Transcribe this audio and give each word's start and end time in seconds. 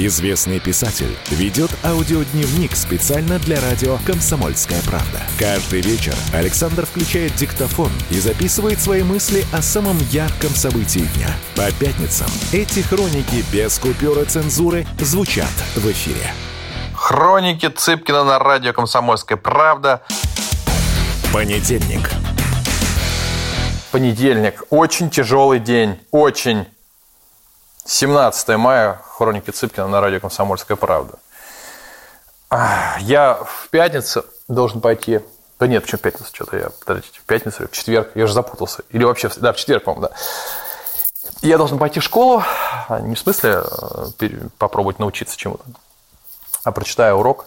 Известный 0.00 0.60
писатель 0.60 1.12
ведет 1.28 1.72
аудиодневник 1.82 2.76
специально 2.76 3.40
для 3.40 3.60
радио 3.60 3.98
«Комсомольская 4.06 4.80
правда». 4.82 5.20
Каждый 5.40 5.80
вечер 5.80 6.14
Александр 6.32 6.86
включает 6.86 7.34
диктофон 7.34 7.90
и 8.08 8.20
записывает 8.20 8.80
свои 8.80 9.02
мысли 9.02 9.44
о 9.52 9.60
самом 9.60 9.98
ярком 10.12 10.50
событии 10.50 11.00
дня. 11.16 11.30
По 11.56 11.72
пятницам 11.84 12.28
эти 12.52 12.78
хроники 12.78 13.44
без 13.52 13.76
купюра 13.80 14.24
цензуры 14.24 14.86
звучат 15.00 15.50
в 15.74 15.90
эфире. 15.90 16.32
Хроники 16.94 17.66
Цыпкина 17.66 18.22
на 18.22 18.38
радио 18.38 18.72
«Комсомольская 18.72 19.36
правда». 19.36 20.02
Понедельник. 21.32 22.08
Понедельник. 23.90 24.62
Очень 24.70 25.10
тяжелый 25.10 25.58
день. 25.58 25.98
Очень. 26.12 26.66
17 27.88 28.48
мая. 28.58 29.00
Хроники 29.02 29.50
Цыпкина 29.50 29.88
на 29.88 30.02
радио 30.02 30.20
«Комсомольская 30.20 30.76
правда». 30.76 31.18
Я 33.00 33.34
в 33.42 33.68
пятницу 33.70 34.26
должен 34.46 34.82
пойти... 34.82 35.20
Да 35.58 35.66
нет, 35.66 35.82
почему 35.82 35.98
в 35.98 36.02
пятницу? 36.02 36.30
Что-то 36.30 36.58
я... 36.58 36.68
Подождите, 36.80 37.18
в 37.18 37.22
пятницу 37.22 37.62
или 37.62 37.66
в 37.66 37.72
четверг? 37.72 38.10
Я 38.14 38.24
уже 38.24 38.34
запутался. 38.34 38.82
Или 38.90 39.04
вообще... 39.04 39.30
Да, 39.36 39.54
в 39.54 39.56
четверг, 39.56 39.84
по-моему, 39.84 40.08
да. 40.08 40.14
Я 41.40 41.56
должен 41.56 41.78
пойти 41.78 42.00
в 42.00 42.04
школу. 42.04 42.42
а, 42.88 43.00
Не 43.00 43.14
в 43.14 43.18
смысле 43.18 43.62
э, 44.20 44.28
попробовать 44.58 44.98
научиться 44.98 45.38
чему-то, 45.38 45.64
а 46.64 46.72
прочитаю 46.72 47.16
урок 47.16 47.46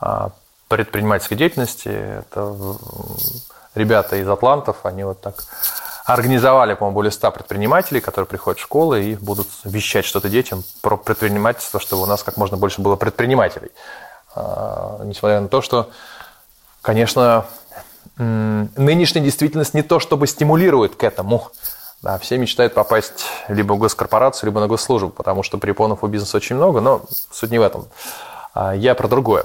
а, 0.00 0.30
предпринимательской 0.66 1.36
деятельности. 1.36 1.88
Это 1.88 2.56
ребята 3.76 4.16
из 4.16 4.28
Атлантов, 4.28 4.78
они 4.84 5.04
вот 5.04 5.20
так 5.20 5.44
организовали, 6.06 6.74
по-моему, 6.74 6.94
более 6.94 7.10
100 7.10 7.32
предпринимателей, 7.32 8.00
которые 8.00 8.26
приходят 8.26 8.60
в 8.60 8.62
школы 8.62 9.04
и 9.04 9.14
будут 9.16 9.48
вещать 9.64 10.04
что-то 10.04 10.28
детям 10.28 10.62
про 10.80 10.96
предпринимательство, 10.96 11.80
чтобы 11.80 12.04
у 12.04 12.06
нас 12.06 12.22
как 12.22 12.36
можно 12.36 12.56
больше 12.56 12.80
было 12.80 12.94
предпринимателей. 12.94 13.70
А, 14.34 15.00
Несмотря 15.02 15.40
на 15.40 15.48
то, 15.48 15.60
что, 15.60 15.90
конечно, 16.80 17.46
нынешняя 18.18 19.22
действительность 19.22 19.74
не 19.74 19.82
то 19.82 19.98
чтобы 19.98 20.26
стимулирует 20.28 20.94
к 20.94 21.02
этому. 21.02 21.48
Да, 22.02 22.18
все 22.18 22.38
мечтают 22.38 22.72
попасть 22.72 23.26
либо 23.48 23.72
в 23.72 23.78
госкорпорацию, 23.78 24.48
либо 24.48 24.60
на 24.60 24.68
госслужбу, 24.68 25.10
потому 25.10 25.42
что 25.42 25.58
препонов 25.58 26.04
у 26.04 26.06
бизнеса 26.06 26.36
очень 26.36 26.54
много, 26.54 26.80
но 26.80 27.02
суть 27.32 27.50
не 27.50 27.58
в 27.58 27.62
этом. 27.62 27.88
А, 28.54 28.76
Я 28.76 28.94
про 28.94 29.08
другое. 29.08 29.44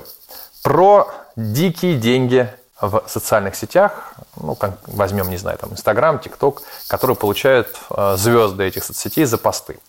Про 0.62 1.09
дикие 1.36 1.96
деньги 1.96 2.53
в 2.82 3.04
социальных 3.08 3.56
сетях, 3.56 4.14
ну, 4.36 4.56
как 4.56 4.72
возьмем, 4.88 5.30
не 5.30 5.38
знаю, 5.38 5.58
там, 5.58 5.72
Инстаграм, 5.72 6.20
ТикТок, 6.20 6.64
которые 6.88 7.16
получают 7.16 7.78
э, 7.90 8.16
звезды 8.18 8.64
этих 8.64 8.84
соцсетей 8.84 9.26
за 9.26 9.38
посты. 9.38 9.80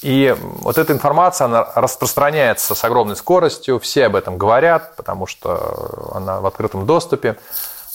И 0.00 0.34
вот 0.38 0.78
эта 0.78 0.92
информация, 0.92 1.46
она 1.46 1.66
распространяется 1.74 2.74
с 2.74 2.84
огромной 2.84 3.16
скоростью, 3.16 3.80
все 3.80 4.06
об 4.06 4.14
этом 4.16 4.38
говорят, 4.38 4.96
потому 4.96 5.26
что 5.26 6.12
она 6.14 6.40
в 6.40 6.46
открытом 6.46 6.86
доступе. 6.86 7.36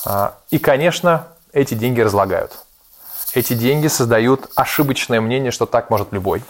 А, 0.06 0.36
И, 0.50 0.60
конечно, 0.60 1.28
эти 1.54 1.74
деньги 1.74 2.02
разлагают. 2.02 2.58
Эти 3.34 3.54
деньги 3.54 3.88
создают 3.88 4.50
ошибочное 4.56 5.22
мнение, 5.22 5.52
что 5.52 5.66
так 5.66 5.90
может 5.90 6.12
любой, 6.12 6.44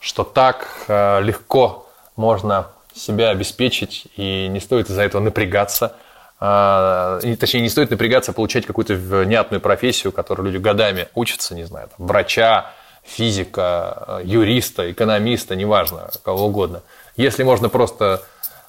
что 0.00 0.24
так 0.24 0.68
э, 0.88 1.20
легко 1.22 1.86
можно 2.16 2.66
себя 2.94 3.30
обеспечить, 3.30 4.08
и 4.16 4.48
не 4.48 4.60
стоит 4.60 4.90
из-за 4.90 5.02
этого 5.02 5.22
напрягаться. 5.22 5.94
А, 6.42 7.20
Точнее, 7.38 7.60
не 7.60 7.68
стоит 7.68 7.90
напрягаться, 7.90 8.32
получать 8.32 8.64
какую-то 8.64 8.94
внятную 8.94 9.60
профессию, 9.60 10.10
которую 10.10 10.46
люди 10.46 10.56
годами 10.62 11.08
учатся, 11.14 11.54
не 11.54 11.64
знаю, 11.64 11.90
там, 11.96 12.06
врача, 12.06 12.72
физика, 13.02 14.04
э, 14.06 14.20
юриста, 14.24 14.90
экономиста, 14.90 15.54
неважно, 15.54 16.10
кого 16.22 16.46
угодно. 16.46 16.82
Если 17.16 17.42
можно 17.42 17.68
просто 17.68 18.22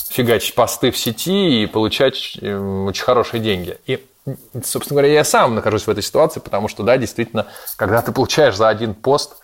фигачить 0.09 0.55
посты 0.55 0.91
в 0.91 0.97
сети 0.97 1.63
и 1.63 1.65
получать 1.65 2.37
эм, 2.41 2.87
очень 2.87 3.03
хорошие 3.03 3.39
деньги. 3.41 3.77
И, 3.85 4.05
собственно 4.61 5.01
говоря, 5.01 5.13
я 5.13 5.23
сам 5.23 5.55
нахожусь 5.55 5.87
в 5.87 5.89
этой 5.89 6.03
ситуации, 6.03 6.41
потому 6.41 6.67
что, 6.67 6.83
да, 6.83 6.97
действительно, 6.97 7.47
когда 7.77 8.01
ты 8.01 8.11
получаешь 8.11 8.55
за 8.57 8.67
один 8.67 8.93
пост 8.93 9.37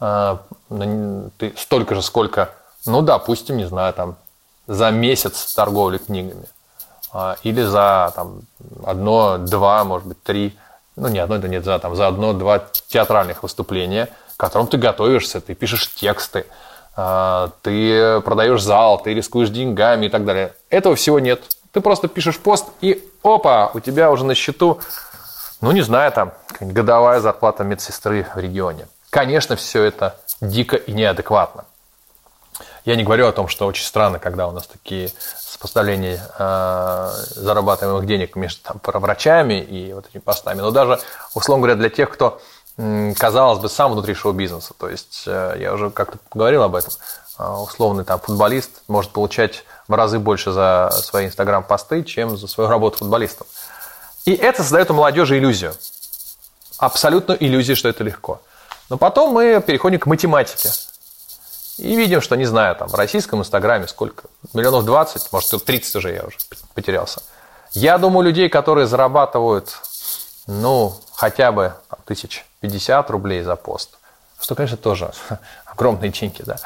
э, 0.00 0.36
ты 1.38 1.52
столько 1.56 1.94
же, 1.94 2.02
сколько, 2.02 2.50
ну, 2.86 3.02
допустим, 3.02 3.58
не 3.58 3.66
знаю, 3.66 3.92
там, 3.92 4.16
за 4.66 4.90
месяц 4.90 5.52
торговли 5.54 5.98
книгами, 5.98 6.46
а, 6.46 6.55
или 7.42 7.62
за 7.62 8.12
там, 8.14 8.42
одно, 8.84 9.38
два, 9.38 9.84
может 9.84 10.08
быть, 10.08 10.22
три, 10.22 10.56
ну, 10.96 11.08
не 11.08 11.18
одно, 11.18 11.38
да 11.38 11.48
нет, 11.48 11.64
за, 11.64 11.78
там, 11.78 11.94
за 11.94 12.08
одно-два 12.08 12.62
театральных 12.88 13.42
выступления, 13.42 14.08
к 14.36 14.40
которым 14.40 14.66
ты 14.66 14.76
готовишься, 14.76 15.40
ты 15.40 15.54
пишешь 15.54 15.94
тексты, 15.94 16.46
а, 16.96 17.50
ты 17.62 18.20
продаешь 18.22 18.62
зал, 18.62 19.02
ты 19.02 19.14
рискуешь 19.14 19.50
деньгами 19.50 20.06
и 20.06 20.08
так 20.08 20.24
далее. 20.24 20.54
Этого 20.70 20.96
всего 20.96 21.20
нет. 21.20 21.42
Ты 21.72 21.80
просто 21.80 22.08
пишешь 22.08 22.38
пост, 22.38 22.66
и 22.80 23.06
опа, 23.22 23.70
у 23.74 23.80
тебя 23.80 24.10
уже 24.10 24.24
на 24.24 24.34
счету, 24.34 24.80
ну, 25.60 25.72
не 25.72 25.82
знаю, 25.82 26.10
там, 26.12 26.32
годовая 26.60 27.20
зарплата 27.20 27.64
медсестры 27.64 28.26
в 28.34 28.38
регионе. 28.38 28.88
Конечно, 29.10 29.56
все 29.56 29.82
это 29.82 30.18
дико 30.40 30.76
и 30.76 30.92
неадекватно. 30.92 31.64
Я 32.86 32.94
не 32.94 33.02
говорю 33.02 33.26
о 33.26 33.32
том, 33.32 33.48
что 33.48 33.66
очень 33.66 33.84
странно, 33.84 34.20
когда 34.20 34.46
у 34.46 34.52
нас 34.52 34.68
такие 34.68 35.10
сопоставления 35.40 36.20
э, 36.38 37.10
зарабатываемых 37.34 38.06
денег 38.06 38.36
между 38.36 38.62
там, 38.62 38.80
врачами 38.84 39.60
и 39.60 39.92
вот 39.92 40.06
этими 40.06 40.20
постами. 40.20 40.60
Но 40.60 40.70
даже, 40.70 41.00
условно 41.34 41.62
говоря, 41.62 41.74
для 41.74 41.90
тех, 41.90 42.08
кто, 42.08 42.40
казалось 42.76 43.58
бы, 43.58 43.68
сам 43.68 43.90
внутри 43.90 44.14
шоу-бизнеса. 44.14 44.72
То 44.78 44.88
есть, 44.88 45.24
э, 45.26 45.56
я 45.58 45.74
уже 45.74 45.90
как-то 45.90 46.18
говорил 46.32 46.62
об 46.62 46.76
этом. 46.76 46.92
Э, 47.40 47.48
условный 47.48 48.04
там, 48.04 48.20
футболист 48.20 48.70
может 48.86 49.10
получать 49.10 49.64
в 49.88 49.94
разы 49.94 50.20
больше 50.20 50.52
за 50.52 50.92
свои 50.92 51.26
инстаграм-посты, 51.26 52.04
чем 52.04 52.36
за 52.36 52.46
свою 52.46 52.70
работу 52.70 52.98
футболистом. 52.98 53.48
И 54.26 54.32
это 54.32 54.62
создает 54.62 54.92
у 54.92 54.94
молодежи 54.94 55.38
иллюзию. 55.38 55.74
Абсолютную 56.78 57.44
иллюзию, 57.44 57.74
что 57.74 57.88
это 57.88 58.04
легко. 58.04 58.40
Но 58.90 58.96
потом 58.96 59.32
мы 59.32 59.60
переходим 59.60 59.98
к 59.98 60.06
математике. 60.06 60.70
И 61.78 61.94
видим, 61.94 62.20
что, 62.20 62.36
не 62.36 62.46
знаю, 62.46 62.74
там 62.76 62.88
в 62.88 62.94
российском 62.94 63.40
инстаграме 63.40 63.86
сколько? 63.86 64.28
Миллионов 64.54 64.84
20, 64.84 65.32
может, 65.32 65.64
30 65.64 65.96
уже 65.96 66.14
я 66.14 66.24
уже 66.24 66.38
потерялся. 66.74 67.22
Я 67.72 67.98
думаю, 67.98 68.24
людей, 68.24 68.48
которые 68.48 68.86
зарабатывают, 68.86 69.76
ну, 70.46 70.98
хотя 71.12 71.52
бы 71.52 71.74
там, 71.90 71.98
тысяч 72.06 72.46
50 72.60 73.10
рублей 73.10 73.42
за 73.42 73.56
пост, 73.56 73.98
что, 74.40 74.54
конечно, 74.54 74.78
тоже 74.78 75.12
огромные 75.66 76.10
деньги, 76.10 76.42
да. 76.42 76.56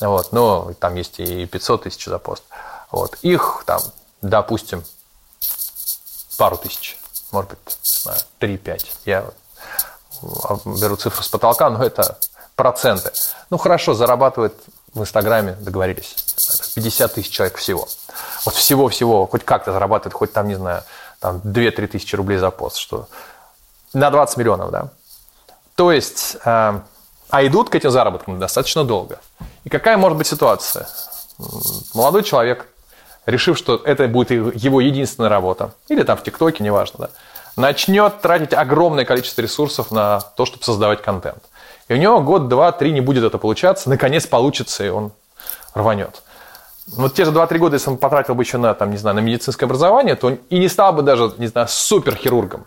Вот, 0.00 0.32
но 0.32 0.72
там 0.78 0.94
есть 0.94 1.18
и 1.18 1.46
500 1.46 1.84
тысяч 1.84 2.04
за 2.04 2.18
пост. 2.18 2.44
Вот, 2.92 3.18
их 3.22 3.64
там, 3.66 3.82
допустим, 4.22 4.84
пару 6.38 6.56
тысяч, 6.56 6.96
может 7.32 7.50
быть, 7.50 7.58
не 7.66 7.74
знаю, 7.82 8.18
3-5. 8.38 8.86
Я 9.04 9.24
беру 10.64 10.96
цифру 10.96 11.22
с 11.22 11.28
потолка, 11.28 11.70
но 11.70 11.82
это 11.82 12.18
проценты. 12.60 13.10
Ну, 13.48 13.56
хорошо, 13.56 13.94
зарабатывает 13.94 14.52
в 14.92 15.00
Инстаграме, 15.00 15.56
договорились, 15.60 16.14
50 16.74 17.14
тысяч 17.14 17.30
человек 17.30 17.56
всего. 17.56 17.88
Вот 18.44 18.54
всего-всего, 18.54 19.26
хоть 19.26 19.44
как-то 19.44 19.72
зарабатывает, 19.72 20.12
хоть 20.12 20.32
там, 20.34 20.46
не 20.46 20.56
знаю, 20.56 20.82
там 21.20 21.40
2-3 21.42 21.86
тысячи 21.86 22.14
рублей 22.16 22.36
за 22.36 22.50
пост, 22.50 22.76
что 22.76 23.08
на 23.94 24.10
20 24.10 24.36
миллионов, 24.36 24.70
да. 24.70 24.88
То 25.74 25.90
есть, 25.90 26.36
э, 26.44 26.80
а 27.30 27.46
идут 27.46 27.70
к 27.70 27.74
этим 27.74 27.90
заработкам 27.90 28.38
достаточно 28.38 28.84
долго. 28.84 29.20
И 29.64 29.70
какая 29.70 29.96
может 29.96 30.18
быть 30.18 30.26
ситуация? 30.26 30.86
Молодой 31.94 32.22
человек, 32.24 32.66
решив, 33.24 33.56
что 33.56 33.76
это 33.76 34.06
будет 34.06 34.30
его 34.30 34.82
единственная 34.82 35.30
работа, 35.30 35.72
или 35.88 36.02
там 36.02 36.18
в 36.18 36.22
ТикТоке, 36.22 36.62
неважно, 36.62 37.06
да, 37.06 37.10
начнет 37.56 38.20
тратить 38.20 38.52
огромное 38.52 39.06
количество 39.06 39.40
ресурсов 39.40 39.90
на 39.90 40.20
то, 40.20 40.44
чтобы 40.44 40.62
создавать 40.62 41.00
контент. 41.00 41.42
И 41.90 41.92
у 41.92 41.96
него 41.96 42.20
год, 42.20 42.46
два, 42.46 42.70
три 42.70 42.92
не 42.92 43.00
будет 43.00 43.24
это 43.24 43.36
получаться, 43.36 43.90
наконец 43.90 44.24
получится, 44.24 44.84
и 44.84 44.88
он 44.90 45.10
рванет. 45.74 46.22
Вот 46.86 47.14
те 47.14 47.24
же 47.24 47.32
2-3 47.32 47.58
года, 47.58 47.74
если 47.74 47.90
он 47.90 47.96
потратил 47.96 48.36
бы 48.36 48.44
еще 48.44 48.58
на, 48.58 48.74
там, 48.74 48.92
не 48.92 48.96
знаю, 48.96 49.16
на 49.16 49.20
медицинское 49.20 49.66
образование, 49.66 50.14
то 50.14 50.28
он 50.28 50.38
и 50.50 50.60
не 50.60 50.68
стал 50.68 50.92
бы 50.92 51.02
даже, 51.02 51.32
не 51.38 51.48
знаю, 51.48 51.66
суперхирургом. 51.68 52.64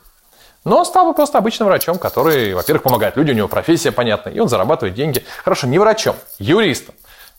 Но 0.66 0.80
он 0.80 0.86
стал 0.86 1.06
бы 1.06 1.14
просто 1.14 1.38
обычным 1.38 1.70
врачом, 1.70 2.00
который, 2.00 2.54
во-первых, 2.54 2.84
помогает 2.84 3.16
людям, 3.16 3.36
у 3.36 3.38
него 3.38 3.48
профессия 3.48 3.94
понятная, 3.94 4.34
и 4.34 4.40
он 4.40 4.50
зарабатывает 4.50 4.94
деньги. 4.94 5.24
Хорошо, 5.42 5.68
не 5.68 5.80
врачом, 5.80 6.18
юристом. 6.38 6.94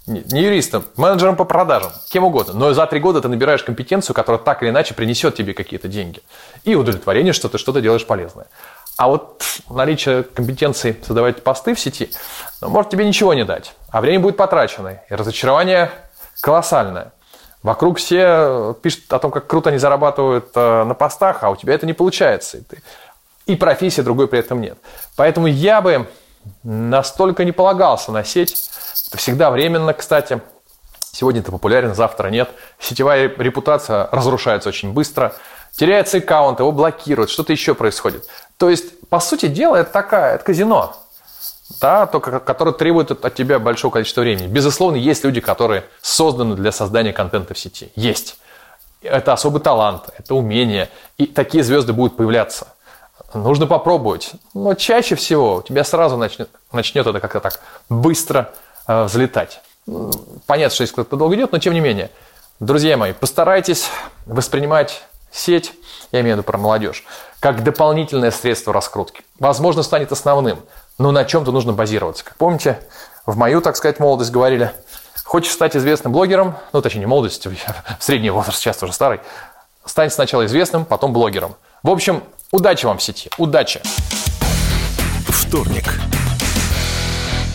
Не 0.07 0.43
юристом, 0.43 0.85
менеджером 0.97 1.37
по 1.37 1.45
продажам, 1.45 1.93
кем 2.11 2.25
угодно. 2.25 2.55
Но 2.55 2.73
за 2.73 2.87
три 2.87 3.01
года 3.01 3.21
ты 3.23 3.29
набираешь 3.29 3.63
компетенцию, 3.63 4.15
которая 4.15 4.41
так 4.43 4.63
или 4.63 4.71
иначе 4.71 4.95
принесет 4.95 5.35
тебе 5.35 5.53
какие-то 5.55 5.89
деньги. 5.89 6.23
И 6.65 6.75
удовлетворение, 6.75 7.33
что 7.35 7.49
ты 7.49 7.57
что-то 7.57 7.81
делаешь 7.81 8.07
полезное. 8.07 8.47
А 8.97 9.09
вот 9.09 9.43
наличие 9.69 10.23
компетенции 10.23 10.97
создавать 11.05 11.43
посты 11.43 11.75
в 11.75 11.81
сети, 11.81 12.11
ну, 12.61 12.69
может 12.69 12.91
тебе 12.91 13.07
ничего 13.07 13.35
не 13.35 13.45
дать. 13.45 13.75
А 13.91 14.01
время 14.01 14.21
будет 14.21 14.37
потрачено. 14.37 15.01
И 15.09 15.15
разочарование 15.15 15.91
колоссальное. 16.41 17.13
Вокруг 17.63 17.99
все 17.99 18.77
пишут 18.83 19.13
о 19.13 19.19
том, 19.19 19.31
как 19.31 19.47
круто 19.47 19.71
они 19.71 19.79
зарабатывают 19.79 20.51
э, 20.55 20.85
на 20.85 20.95
постах, 20.95 21.43
а 21.43 21.51
у 21.51 21.57
тебя 21.57 21.75
это 21.75 21.87
не 21.87 21.95
получается. 21.95 22.59
И, 22.59 22.61
ты... 22.61 22.83
и 23.47 23.57
профессии 23.57 24.03
другой 24.03 24.29
при 24.29 24.39
этом 24.39 24.61
нет. 24.61 24.79
Поэтому 25.17 25.47
я 25.47 25.81
бы 25.81 26.07
настолько 26.63 27.45
не 27.45 27.53
полагался 27.53 28.13
на 28.13 28.23
сеть. 28.23 28.71
Это 29.09 29.17
всегда 29.17 29.51
временно, 29.51 29.93
кстати. 29.95 30.41
Сегодня 31.01 31.41
это 31.41 31.53
популярен, 31.53 31.95
завтра 31.95 32.29
нет. 32.29 32.51
Сетевая 32.79 33.29
репутация 33.29 34.09
разрушается 34.13 34.69
очень 34.69 34.93
быстро. 34.93 35.35
Теряется 35.73 36.19
аккаунт, 36.19 36.61
его 36.61 36.71
блокируют, 36.71 37.31
что-то 37.31 37.53
еще 37.53 37.75
происходит. 37.75 38.29
То 38.57 38.71
есть, 38.71 39.01
по 39.09 39.21
сути 39.21 39.47
дела, 39.47 39.77
это 39.77 39.93
такая, 39.93 40.37
это 40.37 40.45
казино, 40.45 40.97
да, 41.81 42.07
только, 42.07 42.41
которое 42.41 42.73
требует 42.73 43.11
от 43.11 43.35
тебя 43.35 43.59
большого 43.59 43.93
количества 43.93 44.21
времени. 44.21 44.47
Безусловно, 44.47 44.97
есть 44.97 45.25
люди, 45.25 45.41
которые 45.41 45.85
созданы 46.03 46.57
для 46.57 46.73
создания 46.73 47.13
контента 47.13 47.55
в 47.55 47.59
сети. 47.59 47.91
Есть. 47.97 48.39
Это 49.03 49.33
особый 49.33 49.61
талант, 49.61 50.05
это 50.17 50.35
умение. 50.35 50.89
И 51.19 51.27
такие 51.27 51.63
звезды 51.65 51.93
будут 51.93 52.17
появляться. 52.17 52.69
Нужно 53.35 53.67
попробовать. 53.67 54.33
Но 54.55 54.75
чаще 54.75 55.15
всего 55.15 55.57
у 55.57 55.63
тебя 55.63 55.85
сразу 55.85 56.17
начнет, 56.17 56.49
начнет 56.73 57.07
это 57.07 57.21
как-то 57.21 57.41
так 57.41 57.61
быстро 57.89 58.53
э, 58.87 59.05
взлетать. 59.05 59.61
Понятно, 60.47 60.75
что 60.75 60.83
если 60.83 60.95
кто-то 60.95 61.17
долго 61.17 61.35
идет, 61.35 61.53
но 61.53 61.59
тем 61.59 61.75
не 61.75 61.81
менее. 61.81 62.11
Друзья 62.61 62.97
мои, 62.97 63.13
постарайтесь 63.13 63.89
воспринимать 64.27 65.03
сеть, 65.33 65.73
я 66.15 66.21
имею 66.21 66.37
в 66.37 66.39
виду 66.39 66.47
про 66.47 66.59
молодежь, 66.59 67.05
как 67.41 67.65
дополнительное 67.65 68.31
средство 68.31 68.73
раскрутки. 68.73 69.23
Возможно, 69.41 69.83
станет 69.83 70.13
основным, 70.13 70.61
но 70.97 71.11
на 71.11 71.25
чем-то 71.25 71.51
нужно 71.51 71.73
базироваться. 71.73 72.25
Как 72.25 72.37
помните, 72.37 72.79
в 73.27 73.37
мою, 73.37 73.61
так 73.61 73.77
сказать, 73.77 73.99
молодость 73.99 74.31
говорили, 74.31 74.71
хочешь 75.25 75.53
стать 75.53 75.77
известным 75.77 76.13
блогером, 76.13 76.55
ну, 76.73 76.81
точнее, 76.83 77.01
не 77.01 77.07
молодость, 77.07 77.47
средний 77.99 78.31
возраст, 78.31 78.59
сейчас 78.59 78.81
уже 78.83 78.93
старый, 78.93 79.21
стань 79.85 80.11
сначала 80.11 80.47
известным, 80.47 80.85
потом 80.85 81.13
блогером. 81.13 81.57
В 81.83 81.91
общем, 81.91 82.23
удачи 82.53 82.87
вам 82.87 82.99
в 82.99 83.03
сети, 83.03 83.29
удачи! 83.37 83.83
Вторник. 85.27 85.85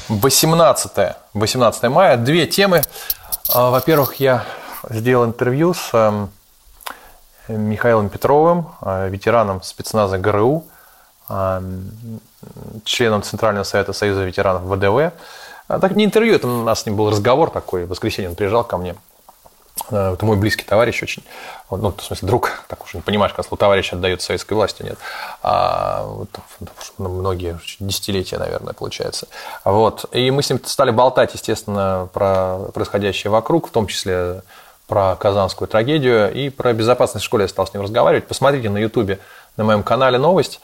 18, 0.10 1.16
18 1.34 1.84
мая. 1.84 2.18
Две 2.18 2.46
темы. 2.46 2.82
А, 3.54 3.70
во-первых, 3.70 4.16
я 4.16 4.44
сделал 4.90 5.26
интервью 5.26 5.74
с 5.74 5.92
эм, 5.94 6.30
Михаилом 7.50 8.10
Петровым, 8.10 8.68
э, 8.82 9.10
ветераном 9.10 9.62
спецназа 9.64 10.18
ГРУ, 10.18 10.64
э, 11.30 11.62
членом 12.86 13.24
Центрального 13.24 13.64
совета 13.64 13.94
Союза 13.94 14.24
ветеранов 14.24 14.64
ВДВ. 14.64 15.14
А, 15.68 15.80
так 15.80 15.96
не 15.96 16.06
интервью, 16.06 16.36
это 16.36 16.48
у 16.48 16.64
нас 16.64 16.82
с 16.82 16.86
ним 16.86 16.96
был 16.96 17.10
разговор 17.10 17.50
такой. 17.50 17.86
В 17.86 17.90
воскресенье 17.90 18.30
он 18.30 18.36
приезжал 18.36 18.64
ко 18.64 18.78
мне. 18.78 18.96
Это 19.92 20.26
мой 20.26 20.38
близкий 20.38 20.64
товарищ 20.64 21.02
очень. 21.02 21.24
Ну, 21.72 21.94
в 21.96 22.02
смысле, 22.02 22.28
друг, 22.28 22.52
так 22.68 22.84
уж 22.84 22.94
не 22.94 23.02
понимаешь, 23.02 23.34
как 23.34 23.46
слово 23.46 23.60
товарищ 23.60 23.94
отдает 23.94 24.22
советской 24.22 24.54
власти, 24.54 24.84
нет. 24.84 24.98
А, 25.42 26.04
вот, 26.06 26.30
многие 26.98 27.60
десятилетия, 27.80 28.38
наверное, 28.38 28.74
получается. 28.74 29.28
Вот. 29.64 30.06
И 30.12 30.32
мы 30.32 30.44
с 30.44 30.50
ним 30.50 30.60
стали 30.66 30.92
болтать, 30.92 31.34
естественно, 31.34 32.10
про 32.14 32.58
происходящее 32.74 33.32
вокруг, 33.32 33.68
в 33.68 33.72
том 33.72 33.88
числе 33.88 34.44
про 34.90 35.16
казанскую 35.16 35.68
трагедию 35.68 36.34
и 36.34 36.50
про 36.50 36.74
безопасность 36.74 37.24
в 37.24 37.28
школе 37.28 37.44
я 37.44 37.48
стал 37.48 37.68
с 37.68 37.74
ним 37.74 37.84
разговаривать. 37.84 38.28
Посмотрите 38.28 38.70
на 38.70 38.80
ютубе 38.80 39.20
на 39.56 39.64
моем 39.64 39.84
канале 39.84 40.18
новость, 40.18 40.60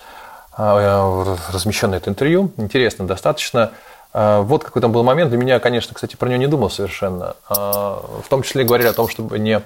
а, 0.52 1.38
размещенное 1.54 2.00
это 2.00 2.10
интервью. 2.10 2.52
Интересно 2.58 3.06
достаточно. 3.08 3.72
А, 4.14 4.42
вот 4.42 4.64
какой 4.64 4.82
там 4.82 4.92
был 4.92 5.04
момент. 5.04 5.30
Для 5.30 5.38
меня, 5.38 5.60
конечно, 5.60 5.94
кстати, 5.94 6.16
про 6.16 6.28
него 6.28 6.40
не 6.40 6.48
думал 6.48 6.70
совершенно. 6.70 7.36
А, 7.48 8.02
в 8.24 8.28
том 8.28 8.42
числе 8.42 8.64
говорили 8.64 8.88
о 8.88 8.94
том, 8.94 9.08
чтобы 9.08 9.38
не, 9.38 9.62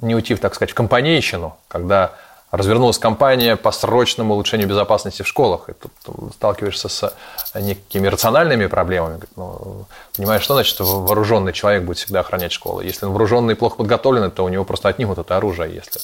не 0.00 0.14
уйти, 0.14 0.36
так 0.36 0.54
сказать, 0.54 0.72
в 0.72 0.74
компанейщину, 0.74 1.56
когда 1.66 2.12
развернулась 2.50 2.98
кампания 2.98 3.56
по 3.56 3.72
срочному 3.72 4.34
улучшению 4.34 4.68
безопасности 4.68 5.22
в 5.22 5.28
школах. 5.28 5.68
И 5.68 5.72
тут 5.72 6.32
сталкиваешься 6.34 6.88
с 6.88 7.12
некими 7.54 8.06
рациональными 8.06 8.66
проблемами. 8.66 9.20
Ну, 9.34 9.86
понимаешь, 10.16 10.42
что 10.42 10.54
значит, 10.54 10.76
вооруженный 10.78 11.52
человек 11.52 11.82
будет 11.82 11.98
всегда 11.98 12.20
охранять 12.20 12.52
школу? 12.52 12.80
Если 12.80 13.04
он 13.04 13.12
вооруженный 13.12 13.54
и 13.54 13.56
плохо 13.56 13.76
подготовленный, 13.76 14.30
то 14.30 14.44
у 14.44 14.48
него 14.48 14.64
просто 14.64 14.88
отнимут 14.88 15.18
это 15.18 15.36
оружие, 15.36 15.74
если 15.74 16.00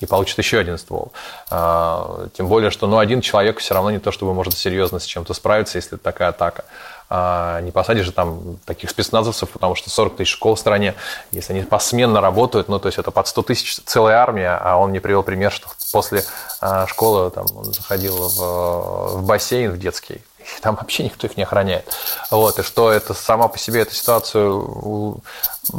и 0.00 0.06
получит 0.06 0.38
еще 0.38 0.58
один 0.58 0.78
ствол. 0.78 1.12
А, 1.50 2.28
тем 2.34 2.48
более, 2.48 2.70
что 2.70 2.86
ну, 2.86 2.98
один 2.98 3.20
человек 3.20 3.58
все 3.58 3.74
равно 3.74 3.90
не 3.90 3.98
то, 3.98 4.12
чтобы 4.12 4.34
может 4.34 4.56
серьезно 4.56 4.98
с 4.98 5.04
чем-то 5.04 5.34
справиться, 5.34 5.78
если 5.78 5.96
такая 5.96 6.28
атака. 6.28 6.64
А 7.08 7.60
не 7.60 7.70
посадишь 7.70 8.06
же 8.06 8.12
там 8.12 8.58
таких 8.64 8.90
спецназовцев, 8.90 9.50
потому 9.50 9.76
что 9.76 9.90
40 9.90 10.16
тысяч 10.16 10.32
школ 10.32 10.56
в 10.56 10.58
стране, 10.58 10.94
если 11.30 11.52
они 11.52 11.62
посменно 11.62 12.20
работают, 12.20 12.68
ну, 12.68 12.80
то 12.80 12.88
есть 12.88 12.98
это 12.98 13.12
под 13.12 13.28
100 13.28 13.42
тысяч 13.42 13.76
целая 13.84 14.16
армия, 14.18 14.58
а 14.60 14.76
он 14.76 14.90
не 14.90 14.98
привел 14.98 15.22
пример, 15.22 15.52
что 15.52 15.68
после 15.92 16.24
а, 16.60 16.86
школы 16.88 17.30
там, 17.30 17.46
он 17.54 17.72
заходил 17.72 18.16
в, 18.16 19.18
в 19.18 19.22
бассейн 19.24 19.70
в 19.70 19.78
детский, 19.78 20.22
и 20.40 20.60
там 20.60 20.74
вообще 20.74 21.04
никто 21.04 21.28
их 21.28 21.36
не 21.36 21.44
охраняет. 21.44 21.86
Вот, 22.32 22.58
и 22.58 22.62
что 22.62 22.90
это 22.90 23.14
сама 23.14 23.46
по 23.46 23.58
себе 23.58 23.82
эту 23.82 23.94
ситуацию 23.94 25.20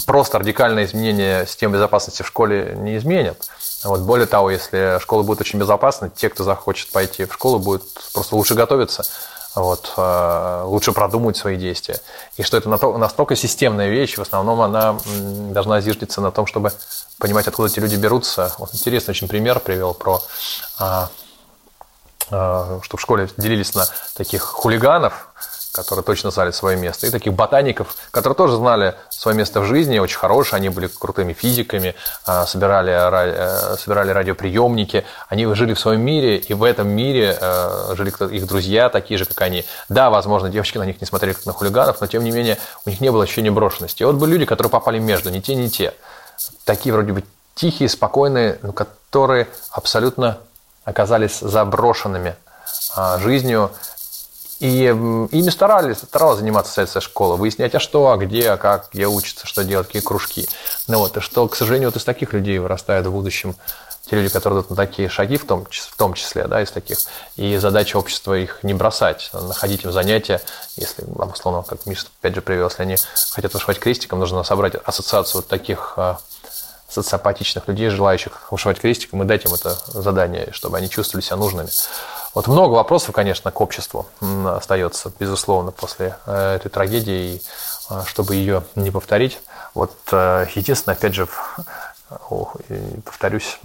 просто 0.06 0.39
радикальное 0.39 0.85
изменение 0.85 1.45
системы 1.45 1.73
безопасности 1.73 2.21
в 2.21 2.27
школе 2.27 2.73
не 2.77 2.97
изменит. 2.97 3.50
Вот, 3.83 4.01
более 4.01 4.27
того, 4.27 4.50
если 4.50 5.00
школа 5.01 5.23
будет 5.23 5.41
очень 5.41 5.59
безопасна, 5.59 6.09
те, 6.09 6.30
кто 6.30 6.44
захочет 6.44 6.89
пойти 6.91 7.25
в 7.25 7.33
школу, 7.33 7.59
будут 7.59 7.83
просто 8.13 8.35
лучше 8.35 8.56
готовиться, 8.56 9.06
вот, 9.59 9.94
э, 9.98 10.62
лучше 10.65 10.92
продумывать 10.92 11.38
свои 11.38 11.57
действия. 11.57 12.00
И 12.38 12.44
что 12.44 12.57
это 12.57 12.69
настолько 12.69 13.36
системная 13.36 13.89
вещь, 13.89 14.18
в 14.18 14.21
основном 14.21 14.62
она 14.62 15.00
должна 15.51 15.81
зиждиться 15.81 16.21
на 16.21 16.31
том, 16.31 16.45
чтобы 16.45 16.71
понимать, 17.18 17.48
откуда 17.48 17.69
эти 17.69 17.80
люди 17.80 17.95
берутся. 17.95 18.54
Вот 18.59 18.74
интересный 18.74 19.12
очень 19.12 19.27
пример 19.27 19.59
привел 19.59 19.94
про 19.94 20.21
а, 20.80 21.09
а, 22.30 22.80
что 22.83 22.98
в 22.98 23.01
школе 23.01 23.30
делились 23.38 23.74
на 23.74 23.88
таких 24.15 24.44
хулиганов, 24.44 25.30
которые 25.83 26.03
точно 26.03 26.31
знали 26.31 26.51
свое 26.51 26.77
место, 26.77 27.07
и 27.07 27.09
таких 27.09 27.33
ботаников, 27.33 27.95
которые 28.12 28.35
тоже 28.35 28.56
знали 28.57 28.95
свое 29.09 29.38
место 29.38 29.62
в 29.62 29.65
жизни, 29.65 30.00
очень 30.00 30.18
хорошие, 30.18 30.57
они 30.57 30.69
были 30.69 30.88
крутыми 30.88 31.33
физиками, 31.33 31.95
а, 32.25 32.45
собирали, 32.45 32.91
э, 32.94 33.77
собирали 33.77 34.12
радиоприемники, 34.12 35.06
они 35.29 35.45
жили 35.53 35.74
в 35.74 35.79
своем 35.79 36.01
мире, 36.01 36.38
и 36.38 36.53
в 36.53 36.63
этом 36.63 36.88
мире 36.88 37.38
э, 37.39 37.94
жили 37.95 38.09
их 38.33 38.47
друзья, 38.47 38.89
такие 38.89 39.18
же, 39.18 39.25
как 39.25 39.41
они. 39.41 39.65
Да, 39.89 40.09
возможно, 40.09 40.50
девочки 40.50 40.77
на 40.77 40.83
них 40.83 41.01
не 41.01 41.07
смотрели 41.07 41.33
как 41.33 41.45
на 41.45 41.53
хулиганов, 41.53 42.01
но 42.01 42.07
тем 42.07 42.23
не 42.23 42.31
менее 42.31 42.57
у 42.85 42.89
них 42.89 43.01
не 43.01 43.12
было 43.12 43.23
ощущения 43.23 43.51
брошенности. 43.51 44.04
И 44.04 44.06
вот 44.06 44.16
были 44.16 44.31
люди, 44.31 44.45
которые 44.45 44.71
попали 44.71 44.99
между, 44.99 45.30
ни 45.30 45.40
те, 45.40 45.56
ни 45.56 45.68
те. 45.68 45.94
Такие 46.66 46.94
вроде 46.94 47.13
бы 47.13 47.23
тихие, 47.56 47.90
спокойные, 47.90 48.59
но 48.61 48.71
которые 48.71 49.47
абсолютно 49.71 50.37
оказались 50.85 51.40
заброшенными 51.40 52.35
а, 52.95 53.18
жизнью, 53.19 53.71
и 54.59 54.85
ими 54.85 55.49
старались, 55.49 55.97
старалась 55.97 56.40
заниматься 56.40 56.73
советская 56.73 57.02
школа, 57.02 57.35
выяснять, 57.35 57.76
а 57.76 57.80
что, 57.80 58.11
а 58.11 58.18
где, 58.18 58.52
а 58.52 58.57
как, 58.57 58.90
где 58.92 59.06
учатся, 59.07 59.45
что 59.45 59.64
делать, 59.64 59.87
какие 59.87 60.02
кружки. 60.02 60.47
Ну 60.87 60.99
вот, 60.99 61.18
и 61.18 61.19
что, 61.19 61.47
к 61.47 61.56
сожалению, 61.56 61.90
вот 61.90 61.97
из 61.97 62.04
таких 62.04 62.33
людей 62.33 62.57
вырастают 62.57 63.06
в 63.06 63.11
будущем 63.11 63.56
те 64.09 64.16
люди, 64.16 64.30
которые 64.30 64.61
идут 64.61 64.69
на 64.69 64.76
такие 64.76 65.09
шаги, 65.09 65.37
в 65.37 65.45
том, 65.45 65.66
в 65.69 65.97
том 65.97 66.14
числе, 66.14 66.47
да, 66.47 66.61
из 66.61 66.71
таких. 66.71 66.97
И 67.35 67.57
задача 67.57 67.97
общества 67.97 68.35
их 68.35 68.64
не 68.64 68.73
бросать, 68.73 69.30
находить 69.33 69.83
им 69.83 69.92
занятия, 69.92 70.42
если, 70.76 71.04
условно, 71.04 71.64
как 71.64 71.85
Миша 71.85 72.06
опять 72.19 72.35
же 72.35 72.42
привел, 72.42 72.68
если 72.69 72.83
они 72.83 72.95
хотят 73.31 73.54
вышивать 73.54 73.80
крестиком, 73.80 74.19
нужно 74.19 74.44
собрать 74.44 74.76
ассоциацию 74.76 75.42
вот 75.42 75.47
таких 75.49 75.94
а, 75.97 76.19
социопатичных 76.90 77.68
людей, 77.68 77.90
желающих 77.90 78.52
вышивать 78.52 78.80
крестиком, 78.80 79.23
и 79.23 79.26
дать 79.26 79.45
им 79.45 79.54
это 79.54 79.78
задание, 79.87 80.49
чтобы 80.52 80.78
они 80.78 80.90
чувствовали 80.90 81.23
себя 81.23 81.35
нужными. 81.35 81.69
Вот 82.37 82.45
много 82.45 82.73
вопросов, 82.73 83.15
конечно, 83.15 83.49
к 83.49 83.59
обществу 83.61 84.06
остается, 84.21 85.11
безусловно, 85.19 85.71
после 85.71 86.17
э, 86.27 86.57
этой 86.57 86.69
трагедии, 86.69 87.37
и 87.37 87.41
э, 87.89 88.03
чтобы 88.06 88.35
ее 88.35 88.63
не 88.75 88.91
повторить. 88.91 89.39
Вот 89.73 89.91
э, 90.11 90.45
единственное, 90.53 90.95
опять 90.95 91.15
же, 91.15 91.27
повторюсь, 93.03 93.59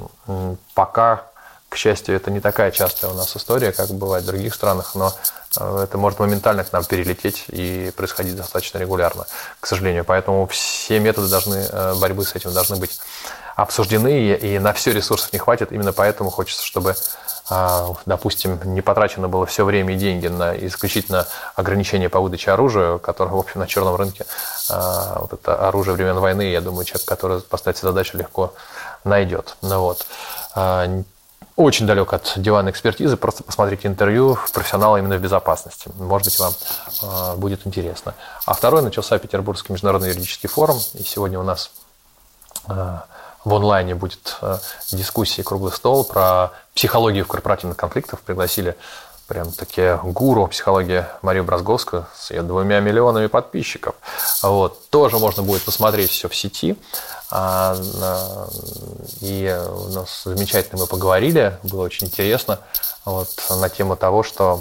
пока, 0.72 1.24
к 1.68 1.76
счастью, 1.76 2.16
это 2.16 2.30
не 2.30 2.40
такая 2.40 2.70
частая 2.70 3.10
у 3.10 3.14
нас 3.14 3.36
история, 3.36 3.72
как 3.72 3.90
бывает 3.90 4.24
в 4.24 4.28
других 4.28 4.54
странах, 4.54 4.94
но 4.94 5.12
это 5.50 5.98
может 5.98 6.18
моментально 6.18 6.64
к 6.64 6.72
нам 6.72 6.82
перелететь 6.82 7.44
и 7.48 7.92
происходить 7.94 8.36
достаточно 8.36 8.78
регулярно, 8.78 9.26
к 9.60 9.66
сожалению. 9.66 10.06
Поэтому 10.06 10.46
все 10.46 10.98
методы 10.98 11.28
должны, 11.28 11.68
борьбы 11.96 12.24
с 12.24 12.34
этим 12.34 12.54
должны 12.54 12.76
быть 12.76 12.98
обсуждены, 13.56 14.34
и 14.34 14.58
на 14.58 14.72
все 14.72 14.92
ресурсов 14.92 15.32
не 15.32 15.38
хватит. 15.38 15.72
Именно 15.72 15.92
поэтому 15.92 16.30
хочется, 16.30 16.64
чтобы 16.64 16.94
а, 17.50 17.94
допустим, 18.06 18.58
не 18.64 18.80
потрачено 18.80 19.28
было 19.28 19.46
все 19.46 19.64
время 19.64 19.94
и 19.94 19.98
деньги 19.98 20.28
на 20.28 20.56
исключительно 20.56 21.26
ограничение 21.56 22.08
по 22.08 22.20
выдаче 22.20 22.52
оружия, 22.52 22.98
которое, 22.98 23.30
в 23.32 23.36
общем, 23.36 23.60
на 23.60 23.66
черном 23.66 23.96
рынке, 23.96 24.24
а, 24.70 25.18
вот 25.20 25.32
это 25.32 25.68
оружие 25.68 25.94
времен 25.94 26.18
войны, 26.18 26.50
я 26.50 26.60
думаю, 26.60 26.84
человек, 26.84 27.06
который 27.06 27.40
поставит 27.40 27.76
себе 27.78 27.88
задачу, 27.88 28.16
легко 28.16 28.54
найдет. 29.04 29.56
Ну, 29.60 29.80
вот. 29.80 30.06
А, 30.54 30.88
очень 31.56 31.86
далек 31.86 32.12
от 32.14 32.32
диванной 32.36 32.70
экспертизы. 32.70 33.18
Просто 33.18 33.42
посмотрите 33.42 33.86
интервью 33.86 34.38
профессионала 34.54 34.96
именно 34.96 35.18
в 35.18 35.20
безопасности. 35.20 35.90
Может 35.96 36.28
быть, 36.28 36.40
вам 36.40 37.38
будет 37.38 37.66
интересно. 37.66 38.14
А 38.46 38.54
второй 38.54 38.80
начался 38.80 39.18
Петербургский 39.18 39.74
международный 39.74 40.08
юридический 40.08 40.48
форум. 40.48 40.78
И 40.94 41.02
сегодня 41.02 41.38
у 41.38 41.42
нас 41.42 41.70
в 43.44 43.54
онлайне 43.54 43.94
будет 43.94 44.36
э, 44.40 44.58
дискуссия 44.90 45.42
круглый 45.42 45.72
стол 45.72 46.04
про 46.04 46.52
психологию 46.74 47.26
корпоративных 47.26 47.76
конфликтах. 47.76 48.20
Пригласили 48.20 48.76
прям 49.26 49.50
такие 49.52 49.98
гуру 50.02 50.46
психологии 50.46 51.04
Марию 51.22 51.44
Бразговскую 51.44 52.06
с 52.14 52.30
ее 52.30 52.42
двумя 52.42 52.80
миллионами 52.80 53.26
подписчиков. 53.26 53.94
Вот. 54.42 54.88
Тоже 54.90 55.18
можно 55.18 55.42
будет 55.42 55.62
посмотреть 55.62 56.10
все 56.10 56.28
в 56.28 56.36
сети. 56.36 56.76
А, 57.30 57.74
и 59.22 59.58
у 59.74 59.88
нас 59.88 60.22
замечательно 60.24 60.82
мы 60.82 60.86
поговорили, 60.86 61.58
было 61.62 61.84
очень 61.84 62.08
интересно 62.08 62.58
вот, 63.06 63.30
на 63.48 63.70
тему 63.70 63.96
того, 63.96 64.22
что 64.22 64.60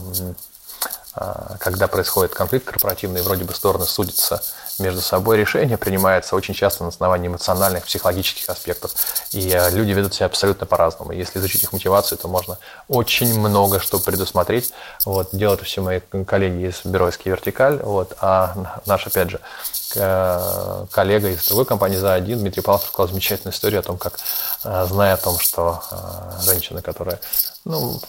когда 1.60 1.88
происходит 1.88 2.34
конфликт 2.34 2.66
корпоративный, 2.66 3.22
вроде 3.22 3.44
бы 3.44 3.54
стороны 3.54 3.86
судятся 3.86 4.42
между 4.80 5.02
собой, 5.02 5.38
решение 5.38 5.78
принимается 5.78 6.36
очень 6.36 6.54
часто 6.54 6.84
на 6.84 6.90
основании 6.90 7.28
эмоциональных, 7.28 7.86
психологических 7.86 8.50
аспектов. 8.50 8.94
И 9.32 9.52
а, 9.52 9.70
люди 9.70 9.92
ведут 9.92 10.14
себя 10.14 10.28
абсолютно 10.28 10.66
по-разному. 10.66 11.12
Если 11.12 11.40
изучить 11.40 11.64
их 11.64 11.74
мотивацию, 11.74 12.18
то 12.18 12.28
можно 12.28 12.58
очень 12.88 13.38
много 13.40 13.80
что 13.80 14.00
предусмотреть. 14.00 14.74
Вот, 15.06 15.30
делают 15.34 15.62
все 15.62 15.82
мои 15.82 16.00
коллеги 16.26 16.70
из 16.70 16.86
бюро 16.86 17.12
Вертикаль. 17.26 17.78
Вот, 17.84 18.16
а 18.20 18.80
наш, 18.86 19.06
опять 19.06 19.32
же, 19.32 19.40
Э, 19.40 19.81
коллега 19.94 21.30
из 21.30 21.46
другой 21.48 21.66
компании 21.66 21.98
за 21.98 22.14
один, 22.14 22.40
Дмитрий 22.40 22.62
Павлов, 22.62 22.86
рассказал 22.86 23.10
замечательную 23.10 23.54
историю 23.54 23.80
о 23.80 23.84
том, 23.84 23.98
как, 23.98 24.20
э, 24.64 24.86
зная 24.90 25.14
о 25.14 25.18
том, 25.18 25.40
что 25.40 25.82
э, 25.92 26.42
женщина, 26.44 26.82
которая 26.82 27.20
ну, 27.66 28.00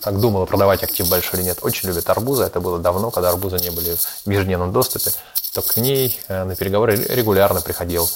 так 0.00 0.20
думала, 0.20 0.46
продавать 0.46 0.82
актив 0.82 1.08
большой 1.08 1.40
или 1.40 1.46
нет, 1.46 1.58
очень 1.62 1.88
любит 1.88 2.08
арбузы. 2.08 2.44
Это 2.44 2.60
было 2.60 2.78
давно, 2.78 3.10
когда 3.10 3.30
арбузы 3.30 3.58
не 3.58 3.70
были 3.70 3.96
в 4.24 4.30
ежедневном 4.30 4.72
доступе, 4.72 5.10
то 5.54 5.62
к 5.62 5.76
ней 5.76 6.18
на 6.28 6.56
переговоры 6.56 6.96
регулярно 6.96 7.60
приходил 7.60 8.08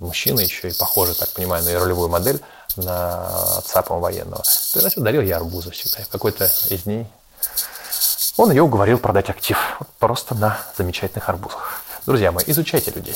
мужчина, 0.00 0.40
еще 0.40 0.68
и 0.68 0.72
похожий, 0.72 1.14
так 1.14 1.30
понимаю, 1.30 1.64
на 1.64 1.68
ее 1.68 1.78
ролевую 1.78 2.08
модель, 2.08 2.40
на 2.76 3.58
отца, 3.58 3.82
по 3.82 3.98
военного. 3.98 4.42
Приносил, 4.72 5.02
дарил 5.02 5.22
ей 5.22 5.32
арбузы 5.32 5.70
всегда. 5.70 6.04
Какой-то 6.10 6.50
из 6.68 6.82
дней 6.82 7.06
он 8.36 8.50
ее 8.50 8.62
уговорил 8.62 8.98
продать 8.98 9.30
актив. 9.30 9.58
Вот 9.78 9.88
просто 9.98 10.34
на 10.34 10.58
замечательных 10.76 11.28
арбузах. 11.28 11.82
Друзья 12.06 12.32
мои, 12.32 12.44
изучайте 12.46 12.92
людей. 12.94 13.14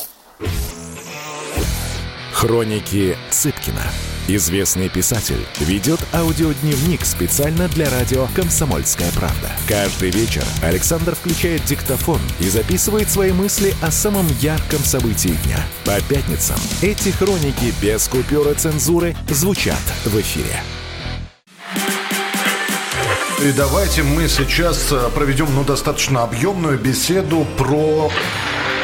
Хроники 2.33 3.17
Цыпкина. 3.31 3.83
Известный 4.29 4.89
писатель 4.89 5.45
ведет 5.59 6.01
аудиодневник 6.15 7.05
специально 7.05 7.67
для 7.69 7.91
радио 7.91 8.29
«Комсомольская 8.37 9.11
правда». 9.13 9.51
Каждый 9.67 10.11
вечер 10.11 10.45
Александр 10.63 11.15
включает 11.15 11.65
диктофон 11.65 12.21
и 12.39 12.49
записывает 12.49 13.11
свои 13.11 13.33
мысли 13.33 13.75
о 13.83 13.91
самом 13.91 14.27
ярком 14.41 14.81
событии 14.81 15.37
дня. 15.45 15.59
По 15.85 16.01
пятницам 16.09 16.57
эти 16.83 17.09
хроники 17.11 17.75
без 17.83 18.07
купюра 18.09 18.55
цензуры 18.55 19.17
звучат 19.29 19.81
в 20.05 20.19
эфире. 20.21 20.63
И 23.43 23.53
давайте 23.53 24.03
мы 24.03 24.29
сейчас 24.29 24.91
э, 24.91 25.11
проведем 25.15 25.47
ну, 25.55 25.63
достаточно 25.63 26.25
объемную 26.25 26.77
беседу 26.77 27.47
про 27.57 28.11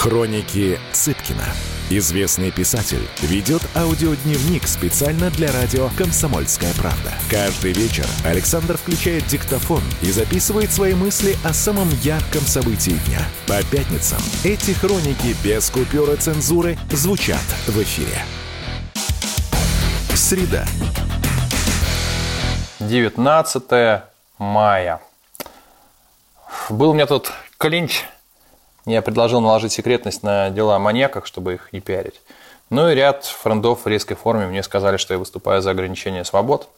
Хроники 0.00 0.80
Цыпкина. 0.92 1.44
Известный 1.90 2.50
писатель 2.50 3.06
ведет 3.20 3.60
аудиодневник 3.76 4.66
специально 4.66 5.28
для 5.28 5.52
радио 5.52 5.90
«Комсомольская 5.98 6.72
правда». 6.72 7.12
Каждый 7.30 7.74
вечер 7.74 8.06
Александр 8.24 8.78
включает 8.78 9.26
диктофон 9.26 9.82
и 10.00 10.10
записывает 10.10 10.72
свои 10.72 10.94
мысли 10.94 11.36
о 11.44 11.52
самом 11.52 11.90
ярком 12.00 12.40
событии 12.40 12.98
дня. 13.08 13.20
По 13.46 13.62
пятницам 13.70 14.22
эти 14.42 14.70
хроники 14.70 15.36
без 15.44 15.68
купюра 15.68 16.16
цензуры 16.16 16.78
звучат 16.90 17.44
в 17.66 17.82
эфире. 17.82 18.24
Среда. 20.14 20.64
19 22.78 24.00
мая. 24.38 25.02
Был 26.70 26.92
у 26.92 26.94
меня 26.94 27.04
тут 27.04 27.30
клинч 27.58 28.06
я 28.86 29.02
предложил 29.02 29.40
наложить 29.40 29.72
секретность 29.72 30.22
на 30.22 30.50
дела 30.50 30.76
о 30.76 30.78
маньяках, 30.78 31.26
чтобы 31.26 31.54
их 31.54 31.72
не 31.72 31.80
пиарить. 31.80 32.20
Ну 32.70 32.88
и 32.88 32.94
ряд 32.94 33.24
френдов 33.24 33.84
в 33.84 33.88
резкой 33.88 34.16
форме 34.16 34.46
мне 34.46 34.62
сказали, 34.62 34.96
что 34.96 35.14
я 35.14 35.18
выступаю 35.18 35.60
за 35.60 35.70
ограничение 35.70 36.24
свобод. 36.24 36.68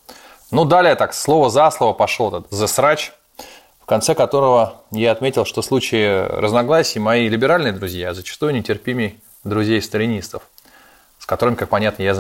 Ну, 0.50 0.64
далее 0.64 0.94
так, 0.94 1.14
слово 1.14 1.50
за 1.50 1.71
слово 1.71 1.92
пошел 1.92 2.28
этот 2.28 2.50
засрач, 2.50 3.12
в 3.80 3.87
конце 3.87 4.14
которого 4.14 4.82
я 4.90 5.12
отметил, 5.12 5.44
что 5.44 5.62
в 5.62 5.64
случае 5.64 6.26
разногласий 6.26 6.99
мои 6.99 7.28
либеральные 7.28 7.73
друзья 7.73 8.14
зачастую 8.14 8.54
нетерпимей 8.54 9.23
друзей-сталинистов, 9.44 10.42
с 11.18 11.26
которыми, 11.26 11.56
как 11.56 11.68
понятно, 11.68 12.02
я 12.02 12.14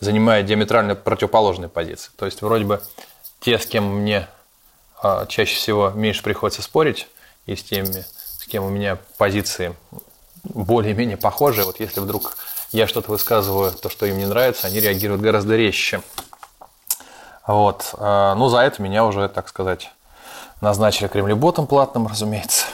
занимаю 0.00 0.44
диаметрально 0.44 0.94
противоположные 0.94 1.68
позиции. 1.68 2.10
То 2.16 2.26
есть, 2.26 2.42
вроде 2.42 2.64
бы, 2.64 2.80
те, 3.40 3.58
с 3.58 3.66
кем 3.66 3.84
мне 4.00 4.28
а, 5.02 5.26
чаще 5.26 5.56
всего 5.56 5.90
меньше 5.90 6.22
приходится 6.22 6.62
спорить, 6.62 7.08
и 7.46 7.54
с 7.54 7.62
теми, 7.62 8.04
кем 8.46 8.64
у 8.64 8.68
меня 8.68 8.98
позиции 9.18 9.74
более-менее 10.44 11.16
похожие. 11.16 11.64
Вот 11.64 11.80
если 11.80 12.00
вдруг 12.00 12.36
я 12.72 12.86
что-то 12.86 13.10
высказываю, 13.10 13.72
то, 13.72 13.88
что 13.88 14.06
им 14.06 14.18
не 14.18 14.26
нравится, 14.26 14.66
они 14.66 14.80
реагируют 14.80 15.22
гораздо 15.22 15.56
резче. 15.56 16.02
Вот. 17.46 17.94
А, 17.98 18.34
ну, 18.34 18.48
за 18.48 18.58
это 18.58 18.82
меня 18.82 19.04
уже, 19.04 19.28
так 19.28 19.48
сказать, 19.48 19.90
назначили 20.60 21.08
кремлеботом 21.08 21.66
платным, 21.66 22.06
разумеется. 22.06 22.66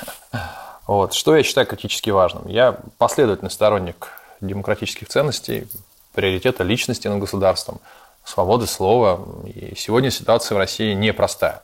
Вот. 0.86 1.14
Что 1.14 1.36
я 1.36 1.42
считаю 1.42 1.66
критически 1.66 2.10
важным? 2.10 2.48
Я 2.48 2.76
последовательный 2.98 3.50
сторонник 3.50 4.08
демократических 4.40 5.08
ценностей, 5.08 5.68
приоритета 6.12 6.64
личности 6.64 7.08
над 7.08 7.20
государством, 7.20 7.80
свободы 8.24 8.66
слова. 8.66 9.20
И 9.46 9.74
сегодня 9.76 10.10
ситуация 10.10 10.56
в 10.56 10.58
России 10.58 10.94
непростая. 10.94 11.62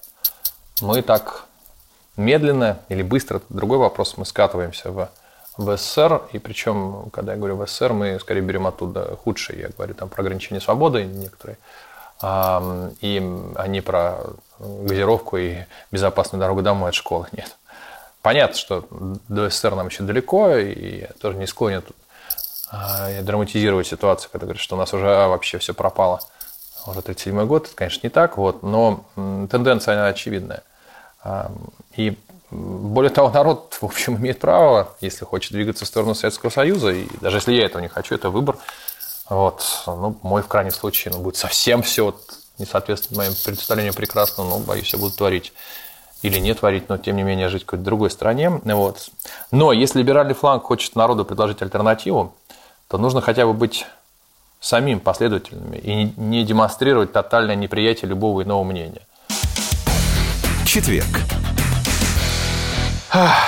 Мы 0.80 1.02
так 1.02 1.44
медленно 2.18 2.80
или 2.88 3.02
быстро, 3.02 3.38
это 3.38 3.46
другой 3.48 3.78
вопрос, 3.78 4.16
мы 4.16 4.26
скатываемся 4.26 4.90
в, 4.90 5.08
в 5.56 5.76
СССР, 5.76 6.22
и 6.32 6.38
причем, 6.38 7.08
когда 7.12 7.32
я 7.32 7.38
говорю 7.38 7.56
в 7.56 7.66
СССР, 7.66 7.92
мы 7.92 8.20
скорее 8.20 8.42
берем 8.42 8.66
оттуда 8.66 9.16
худшие, 9.16 9.60
я 9.60 9.68
говорю 9.68 9.94
там 9.94 10.08
про 10.08 10.22
ограничение 10.22 10.60
свободы 10.60 11.04
некоторые, 11.04 11.56
и 13.00 13.40
они 13.54 13.80
про 13.80 14.18
газировку 14.58 15.36
и 15.36 15.58
безопасную 15.92 16.40
дорогу 16.40 16.62
домой 16.62 16.90
от 16.90 16.94
школы, 16.94 17.28
нет. 17.32 17.56
Понятно, 18.20 18.56
что 18.56 18.84
до 19.28 19.48
СССР 19.48 19.74
нам 19.76 19.86
еще 19.86 20.02
далеко, 20.02 20.56
и 20.56 21.00
я 21.02 21.08
тоже 21.20 21.38
не 21.38 21.46
склонен 21.46 21.82
тут 21.82 21.96
а, 22.70 23.22
драматизировать 23.22 23.86
ситуацию, 23.86 24.30
когда 24.30 24.46
говорят, 24.46 24.60
что 24.60 24.74
у 24.74 24.78
нас 24.78 24.92
уже 24.92 25.06
вообще 25.06 25.58
все 25.58 25.72
пропало. 25.72 26.20
Уже 26.86 27.00
37 27.00 27.46
год, 27.46 27.66
это, 27.66 27.76
конечно, 27.76 28.00
не 28.02 28.10
так, 28.10 28.36
вот, 28.36 28.62
но 28.62 29.04
тенденция, 29.14 29.94
она 29.94 30.08
очевидная. 30.08 30.62
И 31.96 32.16
более 32.50 33.10
того, 33.10 33.30
народ, 33.30 33.76
в 33.80 33.84
общем, 33.84 34.16
имеет 34.16 34.38
право, 34.38 34.96
если 35.00 35.24
хочет 35.24 35.52
двигаться 35.52 35.84
в 35.84 35.88
сторону 35.88 36.14
Советского 36.14 36.50
Союза, 36.50 36.90
и 36.90 37.06
даже 37.20 37.38
если 37.38 37.52
я 37.52 37.66
этого 37.66 37.82
не 37.82 37.88
хочу, 37.88 38.14
это 38.14 38.30
выбор. 38.30 38.56
Вот, 39.28 39.62
ну, 39.86 40.16
мой 40.22 40.42
в 40.42 40.48
крайнем 40.48 40.70
случае, 40.70 41.12
ну, 41.12 41.20
будет 41.20 41.36
совсем 41.36 41.82
все 41.82 42.06
вот, 42.06 42.20
не 42.56 42.64
соответствует 42.64 43.18
моим 43.18 43.32
представлениям 43.44 43.94
прекрасно, 43.94 44.44
но, 44.44 44.58
боюсь, 44.58 44.92
я 44.92 44.98
буду 44.98 45.14
творить 45.14 45.52
или 46.22 46.38
не 46.38 46.54
творить, 46.54 46.88
но, 46.88 46.96
тем 46.96 47.16
не 47.16 47.22
менее, 47.22 47.48
жить 47.48 47.62
в 47.62 47.66
какой-то 47.66 47.84
другой 47.84 48.10
стране. 48.10 48.48
Вот. 48.48 49.10
Но 49.50 49.72
если 49.72 49.98
либеральный 49.98 50.34
фланг 50.34 50.64
хочет 50.64 50.96
народу 50.96 51.24
предложить 51.26 51.60
альтернативу, 51.60 52.34
то 52.88 52.96
нужно 52.96 53.20
хотя 53.20 53.44
бы 53.44 53.52
быть 53.52 53.84
самим 54.60 54.98
последовательными 54.98 55.76
и 55.76 56.12
не 56.16 56.44
демонстрировать 56.44 57.12
тотальное 57.12 57.54
неприятие 57.54 58.08
любого 58.08 58.42
иного 58.42 58.64
мнения. 58.64 59.02
Четверг. 60.68 61.06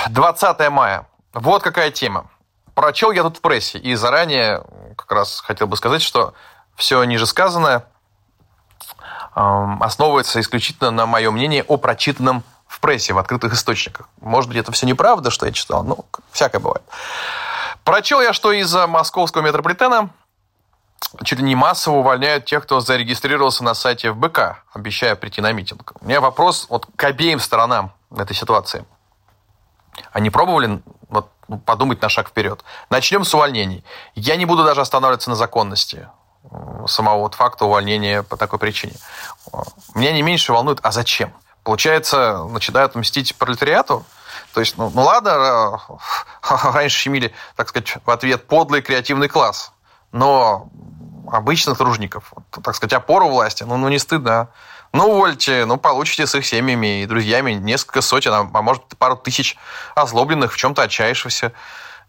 20 0.09 0.69
мая. 0.71 1.05
Вот 1.33 1.61
какая 1.61 1.91
тема. 1.91 2.31
Прочел 2.73 3.11
я 3.11 3.21
тут 3.21 3.37
в 3.37 3.41
прессе, 3.41 3.77
и 3.77 3.93
заранее 3.93 4.63
как 4.97 5.11
раз 5.11 5.39
хотел 5.39 5.67
бы 5.67 5.77
сказать, 5.77 6.01
что 6.01 6.33
все 6.75 7.03
ниже 7.03 7.27
сказанное 7.27 7.85
эм, 9.35 9.83
основывается 9.83 10.39
исключительно 10.39 10.89
на 10.89 11.05
моем 11.05 11.33
мнении 11.33 11.63
о 11.67 11.77
прочитанном 11.77 12.41
в 12.65 12.79
прессе, 12.79 13.13
в 13.13 13.19
открытых 13.19 13.53
источниках. 13.53 14.09
Может 14.19 14.49
быть, 14.49 14.57
это 14.57 14.71
все 14.71 14.87
неправда, 14.87 15.29
что 15.29 15.45
я 15.45 15.51
читал, 15.51 15.83
ну, 15.83 16.03
всякое 16.31 16.57
бывает. 16.57 16.81
Прочел 17.83 18.19
я, 18.19 18.33
что 18.33 18.51
из 18.51 18.73
московского 18.73 19.43
метрополитена 19.43 20.09
чуть 21.23 21.39
ли 21.39 21.45
не 21.45 21.55
массово 21.55 21.97
увольняют 21.97 22.45
тех, 22.45 22.63
кто 22.63 22.79
зарегистрировался 22.79 23.63
на 23.63 23.73
сайте 23.73 24.11
ФБК, 24.13 24.63
обещая 24.73 25.15
прийти 25.15 25.41
на 25.41 25.51
митинг. 25.51 25.93
У 26.01 26.05
меня 26.05 26.21
вопрос 26.21 26.67
вот 26.69 26.87
к 26.95 27.03
обеим 27.03 27.39
сторонам 27.39 27.93
этой 28.15 28.35
ситуации. 28.35 28.85
Они 30.11 30.29
пробовали 30.29 30.81
вот, 31.09 31.31
ну, 31.47 31.57
подумать 31.57 32.01
на 32.01 32.09
шаг 32.09 32.29
вперед? 32.29 32.63
Начнем 32.89 33.25
с 33.25 33.33
увольнений. 33.33 33.83
Я 34.15 34.35
не 34.37 34.45
буду 34.45 34.63
даже 34.63 34.81
останавливаться 34.81 35.29
на 35.29 35.35
законности 35.35 36.07
самого 36.87 37.19
вот 37.19 37.35
факта 37.35 37.65
увольнения 37.65 38.23
по 38.23 38.37
такой 38.37 38.59
причине. 38.59 38.93
Меня 39.93 40.11
не 40.11 40.21
меньше 40.21 40.53
волнует, 40.53 40.79
а 40.81 40.91
зачем? 40.91 41.33
Получается, 41.63 42.43
начинают 42.49 42.95
мстить 42.95 43.35
пролетариату? 43.35 44.03
То 44.53 44.59
есть, 44.59 44.77
ну, 44.77 44.91
ну 44.93 45.03
ладно, 45.03 45.79
раньше 46.73 46.97
щемили, 46.97 47.33
так 47.55 47.69
сказать, 47.69 47.97
в 48.03 48.09
ответ 48.09 48.47
подлый 48.47 48.81
креативный 48.81 49.27
класс. 49.27 49.71
Но 50.11 50.69
обычных 51.31 51.77
тружников, 51.77 52.33
так 52.63 52.75
сказать, 52.75 52.93
опору 52.93 53.29
власти, 53.29 53.63
ну, 53.63 53.77
ну 53.77 53.89
не 53.89 53.99
стыдно. 53.99 54.31
А? 54.31 54.49
Ну, 54.93 55.05
увольте, 55.09 55.65
ну, 55.65 55.77
получите 55.77 56.27
с 56.27 56.35
их 56.35 56.45
семьями 56.45 57.03
и 57.03 57.05
друзьями 57.05 57.53
несколько 57.53 58.01
сотен, 58.01 58.33
а 58.33 58.61
может, 58.61 58.83
пару 58.97 59.15
тысяч 59.15 59.57
озлобленных, 59.95 60.51
в 60.51 60.57
чем-то 60.57 60.83
отчаявшихся. 60.83 61.53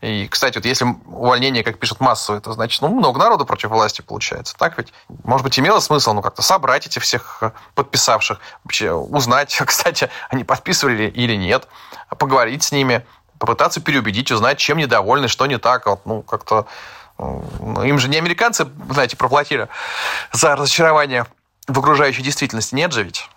И, 0.00 0.26
кстати, 0.26 0.59
вот 0.59 0.64
если 0.64 0.85
увольнение, 1.06 1.62
как 1.62 1.78
пишут, 1.78 2.00
массовое, 2.00 2.40
это 2.40 2.52
значит, 2.52 2.82
ну, 2.82 2.88
много 2.88 3.21
народу 3.21 3.47
против 3.47 3.71
власти 3.71 4.00
получается. 4.00 4.56
Так 4.59 4.76
ведь? 4.76 4.92
Может 5.23 5.44
быть, 5.44 5.56
имело 5.61 5.78
смысл, 5.78 6.12
ну, 6.12 6.23
как-то 6.23 6.42
собрать 6.42 6.88
этих 6.88 7.02
всех 7.02 7.38
э, 7.40 7.52
подписавших, 7.76 8.40
вообще 8.64 8.90
узнать, 8.90 9.56
кстати, 9.64 10.11
они 10.28 10.42
подписывали 10.42 11.04
или 11.04 11.37
нет, 11.37 11.68
поговорить 12.18 12.64
с 12.64 12.73
ними, 12.73 13.06
попытаться 13.38 13.80
переубедить, 13.80 14.32
узнать, 14.32 14.59
чем 14.59 14.78
недовольны, 14.78 15.28
что 15.28 15.47
не 15.47 15.59
так. 15.59 15.87
Вот, 15.87 16.04
ну, 16.04 16.23
как-то... 16.23 16.66
Ну, 17.61 17.83
им 17.85 17.99
же 17.99 18.09
не 18.09 18.19
американцы, 18.19 18.67
знаете, 18.91 19.17
проплатили 19.17 19.69
за 20.33 20.57
разочарование 20.57 21.26
в 21.69 21.79
окружающей 21.79 22.23
действительности. 22.23 22.75
Нет 22.75 22.93
же 22.93 23.05
ведь. 23.05 23.29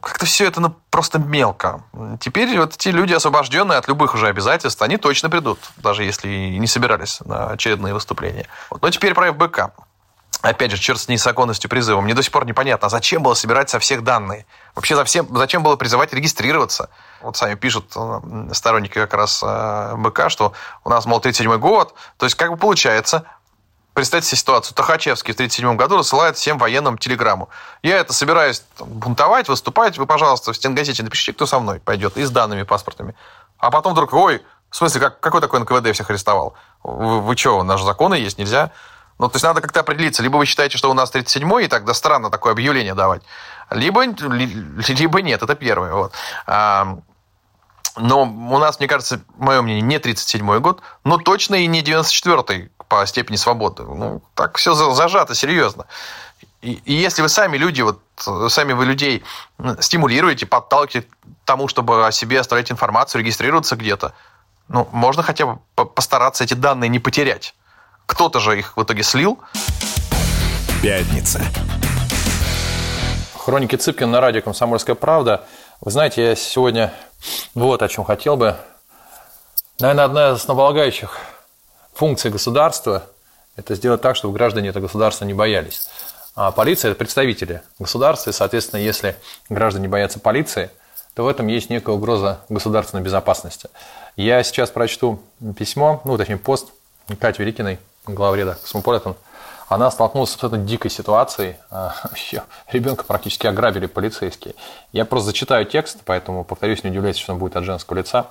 Как-то 0.00 0.26
все 0.26 0.46
это 0.46 0.60
ну, 0.60 0.74
просто 0.90 1.18
мелко. 1.18 1.82
Теперь 2.20 2.56
вот 2.58 2.74
эти 2.74 2.88
люди, 2.88 3.12
освобожденные 3.12 3.78
от 3.78 3.88
любых 3.88 4.14
уже 4.14 4.28
обязательств, 4.28 4.80
они 4.82 4.96
точно 4.96 5.30
придут, 5.30 5.58
даже 5.76 6.04
если 6.04 6.28
и 6.28 6.58
не 6.58 6.66
собирались 6.66 7.20
на 7.20 7.48
очередные 7.48 7.94
выступления. 7.94 8.46
Вот. 8.70 8.82
Но 8.82 8.90
теперь 8.90 9.14
про 9.14 9.32
ФБК. 9.32 9.72
Опять 10.42 10.72
же, 10.72 10.76
черт 10.76 10.98
с 10.98 11.08
несоконностью 11.08 11.70
призыва. 11.70 12.00
Мне 12.00 12.14
до 12.14 12.22
сих 12.22 12.32
пор 12.32 12.46
непонятно, 12.46 12.86
а 12.86 12.90
зачем 12.90 13.22
было 13.22 13.34
собирать 13.34 13.70
со 13.70 13.78
всех 13.78 14.02
данные? 14.02 14.44
Вообще, 14.74 14.96
зачем, 14.96 15.28
зачем 15.36 15.62
было 15.62 15.76
призывать 15.76 16.12
регистрироваться? 16.12 16.90
Вот 17.22 17.36
сами 17.36 17.54
пишут 17.54 17.92
э, 17.96 18.48
сторонники 18.52 18.94
как 18.94 19.14
раз 19.14 19.42
э, 19.44 19.94
БК, 19.96 20.28
что 20.28 20.52
у 20.84 20.90
нас, 20.90 21.06
мол, 21.06 21.20
37 21.20 21.56
год. 21.58 21.94
То 22.16 22.26
есть, 22.26 22.36
как 22.36 22.50
бы 22.50 22.56
получается, 22.56 23.24
Представьте 23.94 24.30
себе 24.30 24.38
ситуацию. 24.38 24.74
Тахачевский 24.74 25.34
в 25.34 25.36
1937 25.36 25.76
году 25.76 25.98
рассылает 25.98 26.38
всем 26.38 26.56
военным 26.56 26.96
телеграмму. 26.96 27.50
Я 27.82 27.98
это 27.98 28.14
собираюсь 28.14 28.62
бунтовать, 28.78 29.48
выступать. 29.48 29.98
Вы, 29.98 30.06
пожалуйста, 30.06 30.54
в 30.54 30.56
стенгазете 30.56 31.02
напишите, 31.02 31.34
кто 31.34 31.44
со 31.44 31.58
мной 31.58 31.78
пойдет, 31.78 32.16
и 32.16 32.24
с 32.24 32.30
данными 32.30 32.62
паспортами. 32.62 33.14
А 33.58 33.70
потом 33.70 33.92
вдруг, 33.92 34.14
ой, 34.14 34.42
в 34.70 34.76
смысле, 34.76 35.02
как, 35.02 35.20
какой 35.20 35.42
такой 35.42 35.60
НКВД 35.60 35.92
всех 35.92 36.08
арестовал? 36.08 36.54
Вы, 36.82 37.20
вы 37.20 37.36
что, 37.36 37.58
у 37.58 37.62
нас 37.64 37.80
же 37.80 37.84
законы 37.84 38.14
есть, 38.14 38.38
нельзя? 38.38 38.70
Ну, 39.18 39.28
то 39.28 39.36
есть 39.36 39.44
надо 39.44 39.60
как-то 39.60 39.80
определиться. 39.80 40.22
Либо 40.22 40.38
вы 40.38 40.46
считаете, 40.46 40.78
что 40.78 40.90
у 40.90 40.94
нас 40.94 41.12
37-й, 41.14 41.66
и 41.66 41.68
тогда 41.68 41.92
странно 41.92 42.30
такое 42.30 42.52
объявление 42.52 42.94
давать. 42.94 43.22
Либо, 43.70 44.04
либо 44.04 45.20
нет, 45.20 45.42
это 45.42 45.54
первое. 45.54 45.92
Вот. 45.92 46.12
Но 47.96 48.22
у 48.22 48.58
нас, 48.58 48.78
мне 48.78 48.88
кажется, 48.88 49.20
мое 49.36 49.60
мнение, 49.60 49.82
не 49.82 49.96
37-й 49.96 50.60
год, 50.60 50.80
но 51.04 51.18
точно 51.18 51.56
и 51.56 51.66
не 51.66 51.82
94-й 51.82 52.70
по 52.88 53.06
степени 53.06 53.36
свободы. 53.36 53.82
Ну, 53.82 54.22
так 54.34 54.56
все 54.56 54.74
зажато, 54.74 55.34
серьезно. 55.34 55.86
И, 56.62 56.80
и 56.84 56.94
если 56.94 57.22
вы 57.22 57.28
сами 57.28 57.56
люди, 57.56 57.82
вот 57.82 58.00
сами 58.48 58.72
вы 58.72 58.86
людей 58.86 59.22
стимулируете, 59.80 60.46
подталкиваете 60.46 61.08
к 61.08 61.46
тому, 61.46 61.68
чтобы 61.68 62.06
о 62.06 62.12
себе 62.12 62.40
оставлять 62.40 62.70
информацию, 62.70 63.20
регистрироваться 63.20 63.76
где-то, 63.76 64.14
ну, 64.68 64.88
можно 64.92 65.22
хотя 65.22 65.46
бы 65.46 65.58
постараться 65.74 66.44
эти 66.44 66.54
данные 66.54 66.88
не 66.88 66.98
потерять. 66.98 67.54
Кто-то 68.06 68.40
же 68.40 68.58
их 68.58 68.76
в 68.76 68.82
итоге 68.82 69.02
слил. 69.02 69.38
Пятница. 70.82 71.42
Хроники 73.36 73.76
Цыпкина 73.76 74.12
на 74.12 74.20
радио 74.20 74.40
«Комсомольская 74.40 74.94
правда». 74.94 75.44
Вы 75.80 75.90
знаете, 75.90 76.24
я 76.24 76.36
сегодня 76.36 76.92
вот 77.54 77.82
о 77.82 77.88
чем 77.88 78.04
хотел 78.04 78.36
бы. 78.36 78.56
Наверное, 79.78 80.04
одна 80.04 80.30
из 80.30 80.36
основополагающих 80.36 81.18
функция 81.94 82.30
государства– 82.30 83.04
это 83.56 83.74
сделать 83.74 84.00
так, 84.00 84.16
чтобы 84.16 84.34
граждане 84.34 84.68
это 84.68 84.80
государство 84.80 85.24
не 85.24 85.34
боялись. 85.34 85.88
А 86.34 86.50
полиция– 86.50 86.90
это 86.92 86.98
представители 86.98 87.62
государства, 87.78 88.30
и, 88.30 88.32
соответственно, 88.32 88.80
если 88.80 89.16
граждане 89.48 89.88
боятся 89.88 90.18
полиции, 90.18 90.70
то 91.14 91.24
в 91.24 91.28
этом 91.28 91.46
есть 91.48 91.68
некая 91.68 91.92
угроза 91.92 92.40
государственной 92.48 93.02
безопасности. 93.02 93.68
Я 94.16 94.42
сейчас 94.42 94.70
прочту 94.70 95.20
письмо, 95.56 96.00
ну, 96.04 96.16
точнее, 96.16 96.38
пост 96.38 96.68
Кати 97.20 97.42
Великиной, 97.42 97.78
главреда 98.06 98.58
«Космополитен». 98.60 99.14
Она 99.68 99.90
столкнулась 99.90 100.30
с 100.30 100.34
абсолютно 100.34 100.58
дикой 100.58 100.90
ситуацией. 100.90 101.56
А, 101.70 101.94
ребенка 102.70 103.04
практически 103.04 103.46
ограбили 103.46 103.86
полицейские. 103.86 104.54
Я 104.92 105.06
просто 105.06 105.28
зачитаю 105.28 105.64
текст, 105.64 106.00
поэтому, 106.04 106.44
повторюсь, 106.44 106.84
не 106.84 106.90
удивляйтесь, 106.90 107.22
что 107.22 107.32
он 107.32 107.38
будет 107.38 107.56
от 107.56 107.64
женского 107.64 107.96
лица. 107.96 108.26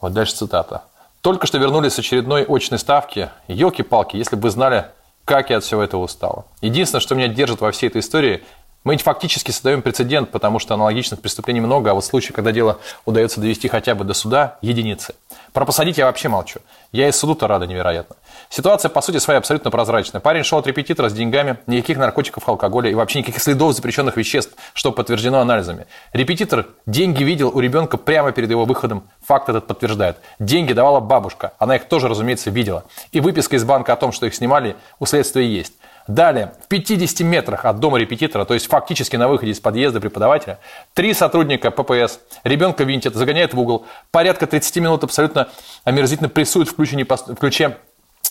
Вот 0.00 0.12
дальше 0.12 0.34
цитата. 0.34 0.84
Только 1.20 1.46
что 1.46 1.58
вернулись 1.58 1.94
с 1.94 1.98
очередной 1.98 2.44
очной 2.44 2.78
ставки. 2.78 3.28
Елки-палки, 3.48 4.16
если 4.16 4.36
бы 4.36 4.48
знали, 4.50 4.86
как 5.24 5.50
я 5.50 5.58
от 5.58 5.64
всего 5.64 5.82
этого 5.82 6.02
устал. 6.02 6.46
Единственное, 6.62 7.00
что 7.00 7.14
меня 7.14 7.28
держит 7.28 7.60
во 7.60 7.70
всей 7.70 7.88
этой 7.88 8.00
истории, 8.00 8.42
мы 8.88 8.96
фактически 8.96 9.50
создаем 9.50 9.82
прецедент, 9.82 10.30
потому 10.30 10.58
что 10.58 10.72
аналогичных 10.72 11.20
преступлений 11.20 11.60
много, 11.60 11.90
а 11.90 11.94
вот 11.94 12.06
случаи, 12.06 12.32
когда 12.32 12.52
дело 12.52 12.78
удается 13.04 13.38
довести 13.38 13.68
хотя 13.68 13.94
бы 13.94 14.02
до 14.02 14.14
суда, 14.14 14.56
единицы. 14.62 15.14
Про 15.52 15.66
посадить 15.66 15.98
я 15.98 16.06
вообще 16.06 16.30
молчу. 16.30 16.60
Я 16.90 17.06
и 17.06 17.12
суду-то 17.12 17.46
рада 17.46 17.66
невероятно. 17.66 18.16
Ситуация, 18.48 18.88
по 18.88 19.02
сути 19.02 19.18
своей, 19.18 19.36
абсолютно 19.36 19.70
прозрачная. 19.70 20.22
Парень 20.22 20.42
шел 20.42 20.58
от 20.58 20.66
репетитора 20.66 21.10
с 21.10 21.12
деньгами, 21.12 21.58
никаких 21.66 21.98
наркотиков, 21.98 22.48
алкоголя 22.48 22.90
и 22.90 22.94
вообще 22.94 23.18
никаких 23.18 23.42
следов 23.42 23.74
запрещенных 23.74 24.16
веществ, 24.16 24.54
что 24.72 24.90
подтверждено 24.90 25.40
анализами. 25.40 25.86
Репетитор 26.14 26.68
деньги 26.86 27.22
видел 27.24 27.50
у 27.54 27.60
ребенка 27.60 27.98
прямо 27.98 28.32
перед 28.32 28.48
его 28.48 28.64
выходом. 28.64 29.04
Факт 29.26 29.50
этот 29.50 29.66
подтверждает. 29.66 30.16
Деньги 30.38 30.72
давала 30.72 31.00
бабушка. 31.00 31.52
Она 31.58 31.76
их 31.76 31.88
тоже, 31.88 32.08
разумеется, 32.08 32.48
видела. 32.48 32.84
И 33.12 33.20
выписка 33.20 33.56
из 33.56 33.64
банка 33.64 33.92
о 33.92 33.96
том, 33.96 34.12
что 34.12 34.24
их 34.24 34.34
снимали, 34.34 34.76
у 34.98 35.04
следствия 35.04 35.46
есть. 35.46 35.74
Далее, 36.08 36.54
в 36.64 36.68
50 36.68 37.20
метрах 37.20 37.66
от 37.66 37.80
дома 37.80 37.98
репетитора, 37.98 38.46
то 38.46 38.54
есть 38.54 38.66
фактически 38.66 39.16
на 39.16 39.28
выходе 39.28 39.52
из 39.52 39.60
подъезда 39.60 40.00
преподавателя, 40.00 40.58
три 40.94 41.12
сотрудника 41.12 41.70
ППС, 41.70 42.18
ребенка 42.44 42.84
винтят, 42.84 43.14
загоняют 43.14 43.52
в 43.52 43.60
угол, 43.60 43.84
порядка 44.10 44.46
30 44.46 44.76
минут 44.76 45.04
абсолютно 45.04 45.48
омерзительно 45.84 46.30
прессуют 46.30 46.70
в 46.70 46.74
ключе, 46.74 47.04
в 47.04 47.34
ключе 47.36 47.76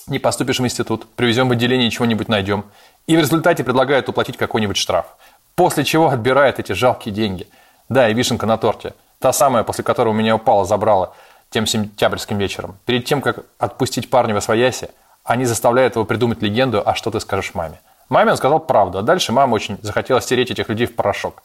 не 0.07 0.17
поступишь 0.17 0.59
в 0.59 0.65
институт, 0.65 1.05
привезем 1.15 1.49
в 1.49 1.51
отделение, 1.51 1.91
чего-нибудь 1.91 2.29
найдем. 2.29 2.65
И 3.05 3.15
в 3.15 3.19
результате 3.19 3.63
предлагают 3.63 4.09
уплатить 4.09 4.37
какой-нибудь 4.37 4.77
штраф. 4.77 5.05
После 5.53 5.83
чего 5.83 6.09
отбирают 6.09 6.57
эти 6.57 6.71
жалкие 6.71 7.13
деньги. 7.13 7.47
Да, 7.89 8.09
и 8.09 8.13
вишенка 8.15 8.47
на 8.47 8.57
торте. 8.57 8.93
Та 9.19 9.31
самая, 9.31 9.63
после 9.63 9.83
которой 9.83 10.09
у 10.09 10.13
меня 10.13 10.35
упала, 10.35 10.65
забрала 10.65 11.13
тем 11.51 11.67
сентябрьским 11.67 12.39
вечером. 12.39 12.77
Перед 12.85 13.05
тем, 13.05 13.21
как 13.21 13.45
отпустить 13.59 14.09
парня 14.09 14.33
во 14.33 14.41
свояси, 14.41 14.89
они 15.27 15.45
заставляют 15.45 15.95
его 15.95 16.05
придумать 16.05 16.41
легенду 16.41 16.81
«А 16.83 16.95
что 16.95 17.11
ты 17.11 17.19
скажешь 17.19 17.53
маме?». 17.53 17.79
Маме 18.09 18.31
он 18.31 18.37
сказал 18.37 18.59
правду, 18.61 18.97
а 18.97 19.01
дальше 19.01 19.33
мама 19.33 19.55
очень 19.55 19.77
захотела 19.81 20.21
стереть 20.21 20.49
этих 20.49 20.69
людей 20.69 20.87
в 20.87 20.95
порошок. 20.95 21.43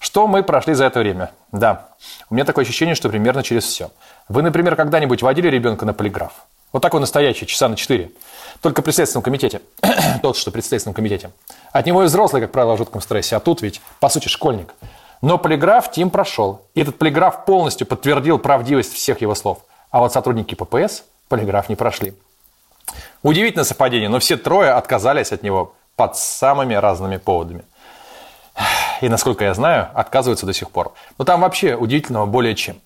Что 0.00 0.26
мы 0.26 0.42
прошли 0.42 0.74
за 0.74 0.86
это 0.86 0.98
время? 0.98 1.30
Да, 1.52 1.90
у 2.28 2.34
меня 2.34 2.44
такое 2.44 2.64
ощущение, 2.64 2.96
что 2.96 3.08
примерно 3.08 3.44
через 3.44 3.62
все. 3.62 3.90
Вы, 4.28 4.42
например, 4.42 4.74
когда-нибудь 4.74 5.22
водили 5.22 5.46
ребенка 5.46 5.86
на 5.86 5.94
полиграф? 5.94 6.32
Вот 6.72 6.82
такой 6.82 6.98
настоящий, 6.98 7.46
часа 7.46 7.68
на 7.68 7.76
4. 7.76 8.10
Только 8.60 8.82
при 8.82 8.90
Следственном 8.90 9.22
комитете. 9.22 9.62
Тот, 10.22 10.36
что 10.36 10.50
при 10.50 10.60
Следственном 10.60 10.94
комитете. 10.94 11.30
От 11.70 11.86
него 11.86 12.02
и 12.02 12.06
взрослый, 12.06 12.42
как 12.42 12.50
правило, 12.50 12.74
в 12.74 12.78
жутком 12.78 13.00
стрессе. 13.00 13.36
А 13.36 13.40
тут 13.40 13.62
ведь, 13.62 13.80
по 14.00 14.08
сути, 14.08 14.26
школьник. 14.26 14.74
Но 15.20 15.38
полиграф 15.38 15.92
Тим 15.92 16.10
прошел. 16.10 16.62
И 16.74 16.80
этот 16.80 16.98
полиграф 16.98 17.44
полностью 17.44 17.86
подтвердил 17.86 18.40
правдивость 18.40 18.94
всех 18.94 19.20
его 19.20 19.36
слов. 19.36 19.58
А 19.92 20.00
вот 20.00 20.12
сотрудники 20.12 20.56
ППС 20.56 21.04
полиграф 21.28 21.68
не 21.68 21.76
прошли. 21.76 22.14
Удивительное 23.22 23.64
совпадение, 23.64 24.08
но 24.08 24.18
все 24.18 24.36
трое 24.36 24.72
отказались 24.72 25.32
от 25.32 25.42
него 25.42 25.74
под 25.96 26.16
самыми 26.16 26.74
разными 26.74 27.16
поводами. 27.16 27.64
И, 29.00 29.08
насколько 29.08 29.44
я 29.44 29.54
знаю, 29.54 29.88
отказываются 29.94 30.46
до 30.46 30.52
сих 30.52 30.70
пор. 30.70 30.92
Но 31.18 31.24
там 31.24 31.40
вообще 31.40 31.74
удивительного 31.74 32.26
более 32.26 32.54
чем 32.54 32.76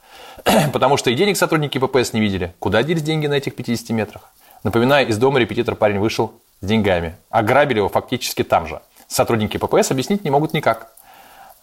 –потому 0.73 0.97
что 0.97 1.11
и 1.11 1.15
денег 1.15 1.37
сотрудники 1.37 1.79
ППС 1.79 2.13
не 2.13 2.21
видели. 2.21 2.55
Куда 2.59 2.83
делись 2.83 3.03
деньги 3.03 3.27
на 3.27 3.35
этих 3.35 3.55
50 3.55 3.91
метрах? 3.91 4.31
Напоминаю, 4.63 5.09
из 5.09 5.19
дома 5.19 5.39
репетитор 5.39 5.75
парень 5.75 5.99
вышел 5.99 6.33
с 6.61 6.67
деньгами. 6.67 7.17
Ограбили 7.31 7.79
его 7.79 7.89
фактически 7.89 8.43
там 8.43 8.67
же. 8.67 8.81
сотрудники 9.09 9.57
ППС 9.57 9.91
объяснить 9.91 10.25
не 10.25 10.31
могут 10.31 10.53
никак. 10.53 10.93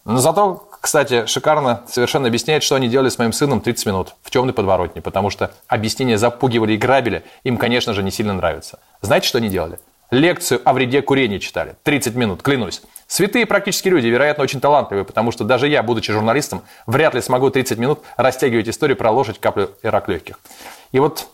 Но 0.06 0.17
зато, 0.17 0.67
кстати, 0.84 1.28
шикарно 1.28 1.82
совершенно 1.88 2.28
объясняет, 2.28 2.62
что 2.62 2.76
они 2.76 2.89
делали 2.89 3.08
с 3.08 3.17
моим 3.17 3.32
сыном 3.32 3.62
30 3.62 3.86
минут 3.86 4.15
в 4.22 4.30
темной 4.30 4.54
подворотне, 4.54 5.02
потому 5.02 5.30
что 5.30 5.54
объяснения 5.69 6.17
запугивали 6.17 6.74
и 6.74 6.78
грабили, 6.78 7.24
им, 7.46 7.56
конечно 7.56 7.93
же, 7.93 8.04
не 8.04 8.12
сильно 8.12 8.34
нравится. 8.34 8.80
Знаете, 9.00 9.26
что 9.26 9.38
они 9.38 9.48
делали? 9.48 9.80
Лекцию 10.12 10.60
о 10.65 10.74
вреде 10.74 11.02
курения 11.02 11.39
читали. 11.39 11.78
30 11.84 12.15
минут, 12.15 12.43
клянусь. 12.43 12.82
Святые 13.08 13.46
практически 13.46 13.88
люди, 13.88 14.08
вероятно, 14.08 14.43
очень 14.43 14.60
талантливые, 14.60 15.06
потому 15.06 15.32
что 15.32 15.46
даже 15.46 15.69
я, 15.69 15.84
будучи 15.84 16.12
журналистом, 16.12 16.63
вряд 16.86 17.15
ли 17.15 17.22
смогу 17.22 17.50
30 17.50 17.78
минут 17.78 18.02
растягивать 18.17 18.67
историю 18.67 18.98
про 18.98 19.10
лошадь, 19.10 19.39
каплю 19.39 19.72
и 19.84 19.88
рак 19.88 20.10
легких. 20.10 20.38
И 20.91 21.00
вот 21.00 21.28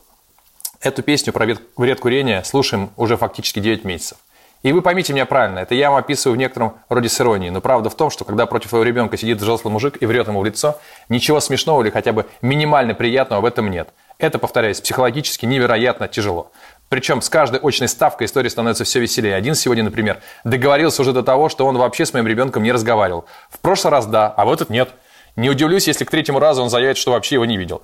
эту 0.79 1.01
песню 1.01 1.33
про 1.33 1.47
вред 1.75 1.99
курения 1.99 2.43
слушаем 2.43 2.91
уже 2.97 3.17
фактически 3.17 3.59
9 3.59 3.83
месяцев. 3.83 4.19
И 4.61 4.73
вы 4.73 4.81
поймите 4.81 5.13
меня 5.13 5.25
правильно, 5.25 5.59
это 5.59 5.73
я 5.73 5.89
вам 5.89 5.99
описываю 5.99 6.35
в 6.35 6.37
некотором 6.37 6.79
роде 6.89 7.07
с 7.07 7.21
иронией, 7.21 7.49
но 7.49 7.61
правда 7.61 7.89
в 7.89 7.95
том, 7.95 8.09
что 8.09 8.25
когда 8.25 8.45
против 8.45 8.69
твоего 8.69 8.83
ребенка 8.83 9.15
сидит 9.15 9.37
взрослый 9.37 9.71
мужик 9.71 9.97
и 10.01 10.05
врет 10.05 10.27
ему 10.27 10.41
в 10.41 10.45
лицо, 10.45 10.77
ничего 11.07 11.39
смешного 11.39 11.81
или 11.81 11.89
хотя 11.89 12.11
бы 12.11 12.25
минимально 12.41 12.93
приятного 12.93 13.39
в 13.39 13.45
этом 13.45 13.71
нет. 13.71 13.89
Это, 14.17 14.37
повторяюсь, 14.37 14.81
психологически 14.81 15.45
невероятно 15.45 16.09
тяжело. 16.09 16.51
Причем 16.89 17.21
с 17.21 17.29
каждой 17.29 17.61
очной 17.61 17.87
ставкой 17.87 18.25
история 18.25 18.49
становится 18.49 18.83
все 18.83 18.99
веселее. 18.99 19.35
Один 19.35 19.55
сегодня, 19.55 19.85
например, 19.85 20.19
договорился 20.43 21.03
уже 21.03 21.13
до 21.13 21.23
того, 21.23 21.47
что 21.47 21.65
он 21.65 21.77
вообще 21.77 22.05
с 22.05 22.13
моим 22.13 22.27
ребенком 22.27 22.61
не 22.63 22.73
разговаривал. 22.73 23.25
В 23.49 23.59
прошлый 23.59 23.91
раз 23.91 24.07
да, 24.07 24.27
а 24.27 24.43
в 24.43 24.51
этот 24.51 24.69
нет. 24.69 24.89
Не 25.37 25.49
удивлюсь, 25.49 25.87
если 25.87 26.03
к 26.03 26.11
третьему 26.11 26.39
разу 26.39 26.61
он 26.61 26.69
заявит, 26.69 26.97
что 26.97 27.11
вообще 27.11 27.35
его 27.35 27.45
не 27.45 27.55
видел. 27.55 27.81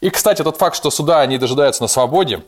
И, 0.00 0.08
кстати, 0.08 0.42
тот 0.42 0.56
факт, 0.56 0.76
что 0.76 0.90
суда 0.90 1.26
не 1.26 1.36
дожидаются 1.36 1.82
на 1.82 1.88
свободе, 1.88 2.42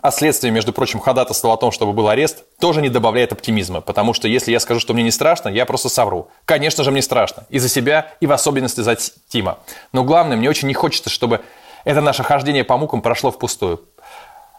а 0.00 0.10
следствие, 0.10 0.50
между 0.52 0.72
прочим, 0.72 1.00
ходатайствовало 1.00 1.56
о 1.56 1.60
том, 1.60 1.70
чтобы 1.70 1.92
был 1.92 2.08
арест, 2.08 2.44
тоже 2.58 2.80
не 2.80 2.88
добавляет 2.88 3.32
оптимизма, 3.32 3.80
потому 3.82 4.14
что 4.14 4.26
если 4.26 4.50
я 4.50 4.60
скажу, 4.60 4.80
что 4.80 4.94
мне 4.94 5.02
не 5.02 5.10
страшно, 5.10 5.48
я 5.48 5.66
просто 5.66 5.88
совру. 5.88 6.28
Конечно 6.46 6.82
же, 6.82 6.90
мне 6.90 7.02
страшно. 7.02 7.44
И 7.50 7.58
за 7.58 7.68
себя, 7.68 8.12
и 8.20 8.26
в 8.26 8.32
особенности 8.32 8.80
за 8.80 8.96
Тима. 9.28 9.58
Но 9.92 10.02
главное, 10.02 10.36
мне 10.36 10.48
очень 10.48 10.68
не 10.68 10.74
хочется, 10.74 11.10
чтобы 11.10 11.42
это 11.84 12.00
наше 12.00 12.22
хождение 12.22 12.64
по 12.64 12.76
мукам 12.78 13.02
прошло 13.02 13.30
впустую. 13.30 13.82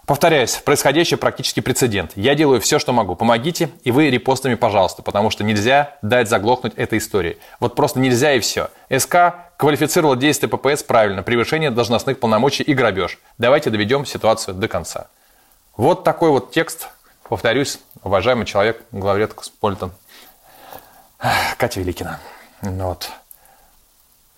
Повторяюсь, 0.05 0.55
происходящее 0.57 1.17
практически 1.17 1.61
прецедент. 1.61 2.11
Я 2.15 2.35
делаю 2.35 2.59
все, 2.59 2.77
что 2.77 2.91
могу. 2.91 3.15
Помогите, 3.15 3.69
и 3.85 3.91
вы 3.91 4.09
репостами, 4.09 4.55
пожалуйста, 4.55 5.01
потому 5.01 5.29
что 5.29 5.45
нельзя 5.45 5.95
дать 6.01 6.27
заглохнуть 6.27 6.73
этой 6.75 6.97
истории. 6.97 7.37
Вот 7.61 7.75
просто 7.75 8.01
нельзя 8.01 8.33
и 8.33 8.41
все. 8.41 8.69
СК 8.95 9.15
квалифицировал 9.55 10.17
действия 10.17 10.49
ППС 10.49 10.83
правильно. 10.83 11.23
Превышение 11.23 11.71
должностных 11.71 12.19
полномочий 12.19 12.63
и 12.63 12.73
грабеж. 12.73 13.17
Давайте 13.37 13.69
доведем 13.69 14.05
ситуацию 14.05 14.55
до 14.55 14.67
конца. 14.67 15.07
Вот 15.75 16.03
такой 16.03 16.29
вот 16.29 16.51
текст, 16.51 16.89
повторюсь, 17.27 17.79
уважаемый 18.03 18.45
человек, 18.45 18.83
главред 18.91 19.33
Космополитен 19.33 19.91
Катя 21.57 21.79
Великина. 21.79 22.19
Ну 22.61 22.89
вот. 22.89 23.09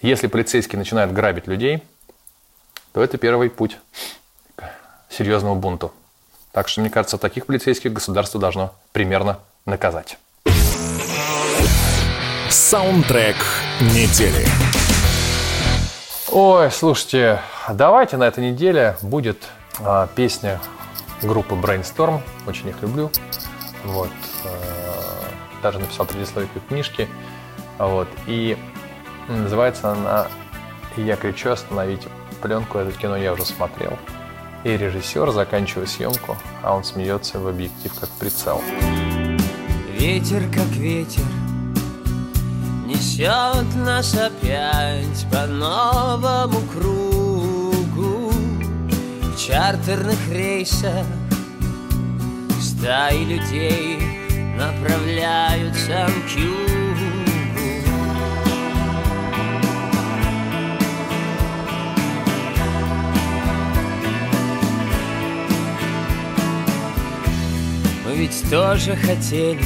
Если 0.02 0.28
полицейские 0.28 0.80
начинают 0.80 1.12
грабить 1.12 1.48
людей, 1.48 1.84
то 2.94 3.04
это 3.04 3.18
первый 3.18 3.50
путь 3.50 3.78
к 4.56 4.64
серьезному 5.10 5.56
бунту. 5.56 5.92
Так 6.54 6.70
что, 6.70 6.80
мне 6.80 6.90
кажется, 6.90 7.18
таких 7.18 7.48
полицейских 7.48 7.92
государство 7.92 8.40
должно 8.40 8.74
примерно 8.94 9.40
наказать. 9.66 10.18
Саундтрек 12.50 13.36
недели. 13.82 14.48
Ой, 16.32 16.72
слушайте, 16.72 17.42
давайте 17.70 18.16
на 18.16 18.24
этой 18.24 18.52
неделе 18.52 18.96
будет 19.02 19.44
а, 19.80 20.08
песня 20.16 20.62
группы 21.26 21.56
Brainstorm, 21.56 22.22
очень 22.48 22.70
их 22.70 22.82
люблю. 22.82 23.12
Вот. 23.84 24.10
Э, 24.44 25.06
даже 25.62 25.80
написал 25.80 26.06
предисловие 26.06 26.50
к 26.50 26.68
книжке. 26.68 27.08
Вот. 27.78 28.08
И 28.28 28.58
называется 29.28 29.92
она 29.92 30.28
«Я 30.98 31.16
кричу, 31.16 31.50
остановите 31.50 32.08
пленку». 32.42 32.78
Это 32.78 32.92
кино 32.92 33.18
я 33.18 33.34
уже 33.34 33.46
смотрел. 33.46 33.98
И 34.64 34.76
режиссер, 34.78 35.32
заканчивая 35.32 35.86
съемку, 35.86 36.38
а 36.64 36.76
он 36.76 36.84
смеется 36.84 37.40
в 37.40 37.48
объектив 37.48 37.94
как 38.00 38.10
прицел. 38.12 38.62
Ветер 39.98 40.44
как 40.54 40.68
ветер 40.76 41.24
Несет 42.86 43.76
нас 43.76 44.14
опять 44.14 45.26
по 45.32 45.48
новому 45.48 46.62
кругу 46.74 47.15
чартерных 49.46 50.18
рейсах. 50.32 51.06
Стаи 52.60 53.24
людей 53.26 54.00
направляются 54.58 56.08
к 56.08 56.36
югу. 56.36 56.56
Мы 68.06 68.16
ведь 68.16 68.50
тоже 68.50 68.96
хотели 68.96 69.60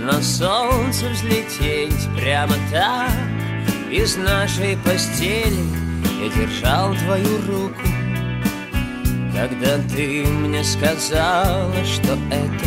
на 0.00 0.22
солнце 0.22 1.08
взлететь 1.10 2.08
прямо 2.16 2.54
так 2.70 3.10
Из 3.90 4.16
нашей 4.16 4.78
постели. 4.78 5.64
Я 6.22 6.28
держал 6.30 6.94
твою 6.94 7.42
руку 7.46 7.95
когда 9.36 9.76
ты 9.94 10.24
мне 10.24 10.64
сказала, 10.64 11.74
что 11.84 12.16
это 12.30 12.66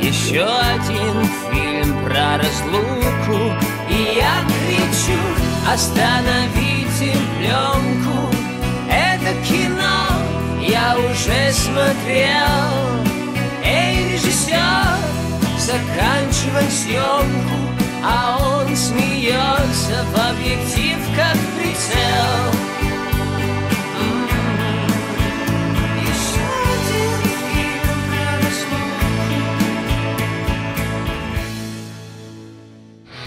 Еще 0.00 0.42
один 0.42 1.28
фильм 1.50 2.04
про 2.04 2.38
разлуку 2.38 3.52
И 3.90 4.16
я 4.16 4.40
кричу, 4.46 5.20
остановите 5.70 7.12
пленку 7.38 8.34
Это 8.90 9.34
кино 9.46 10.06
я 10.62 10.96
уже 10.96 11.52
смотрел. 11.52 13.06
Эй, 13.64 14.14
режиссер, 14.14 14.96
заканчивай 15.58 16.68
съемку 16.70 17.56
А 18.02 18.38
он 18.40 18.74
смеется 18.74 20.04
в 20.12 20.30
объектив, 20.30 20.96
как 21.16 21.36
прицел 21.56 22.65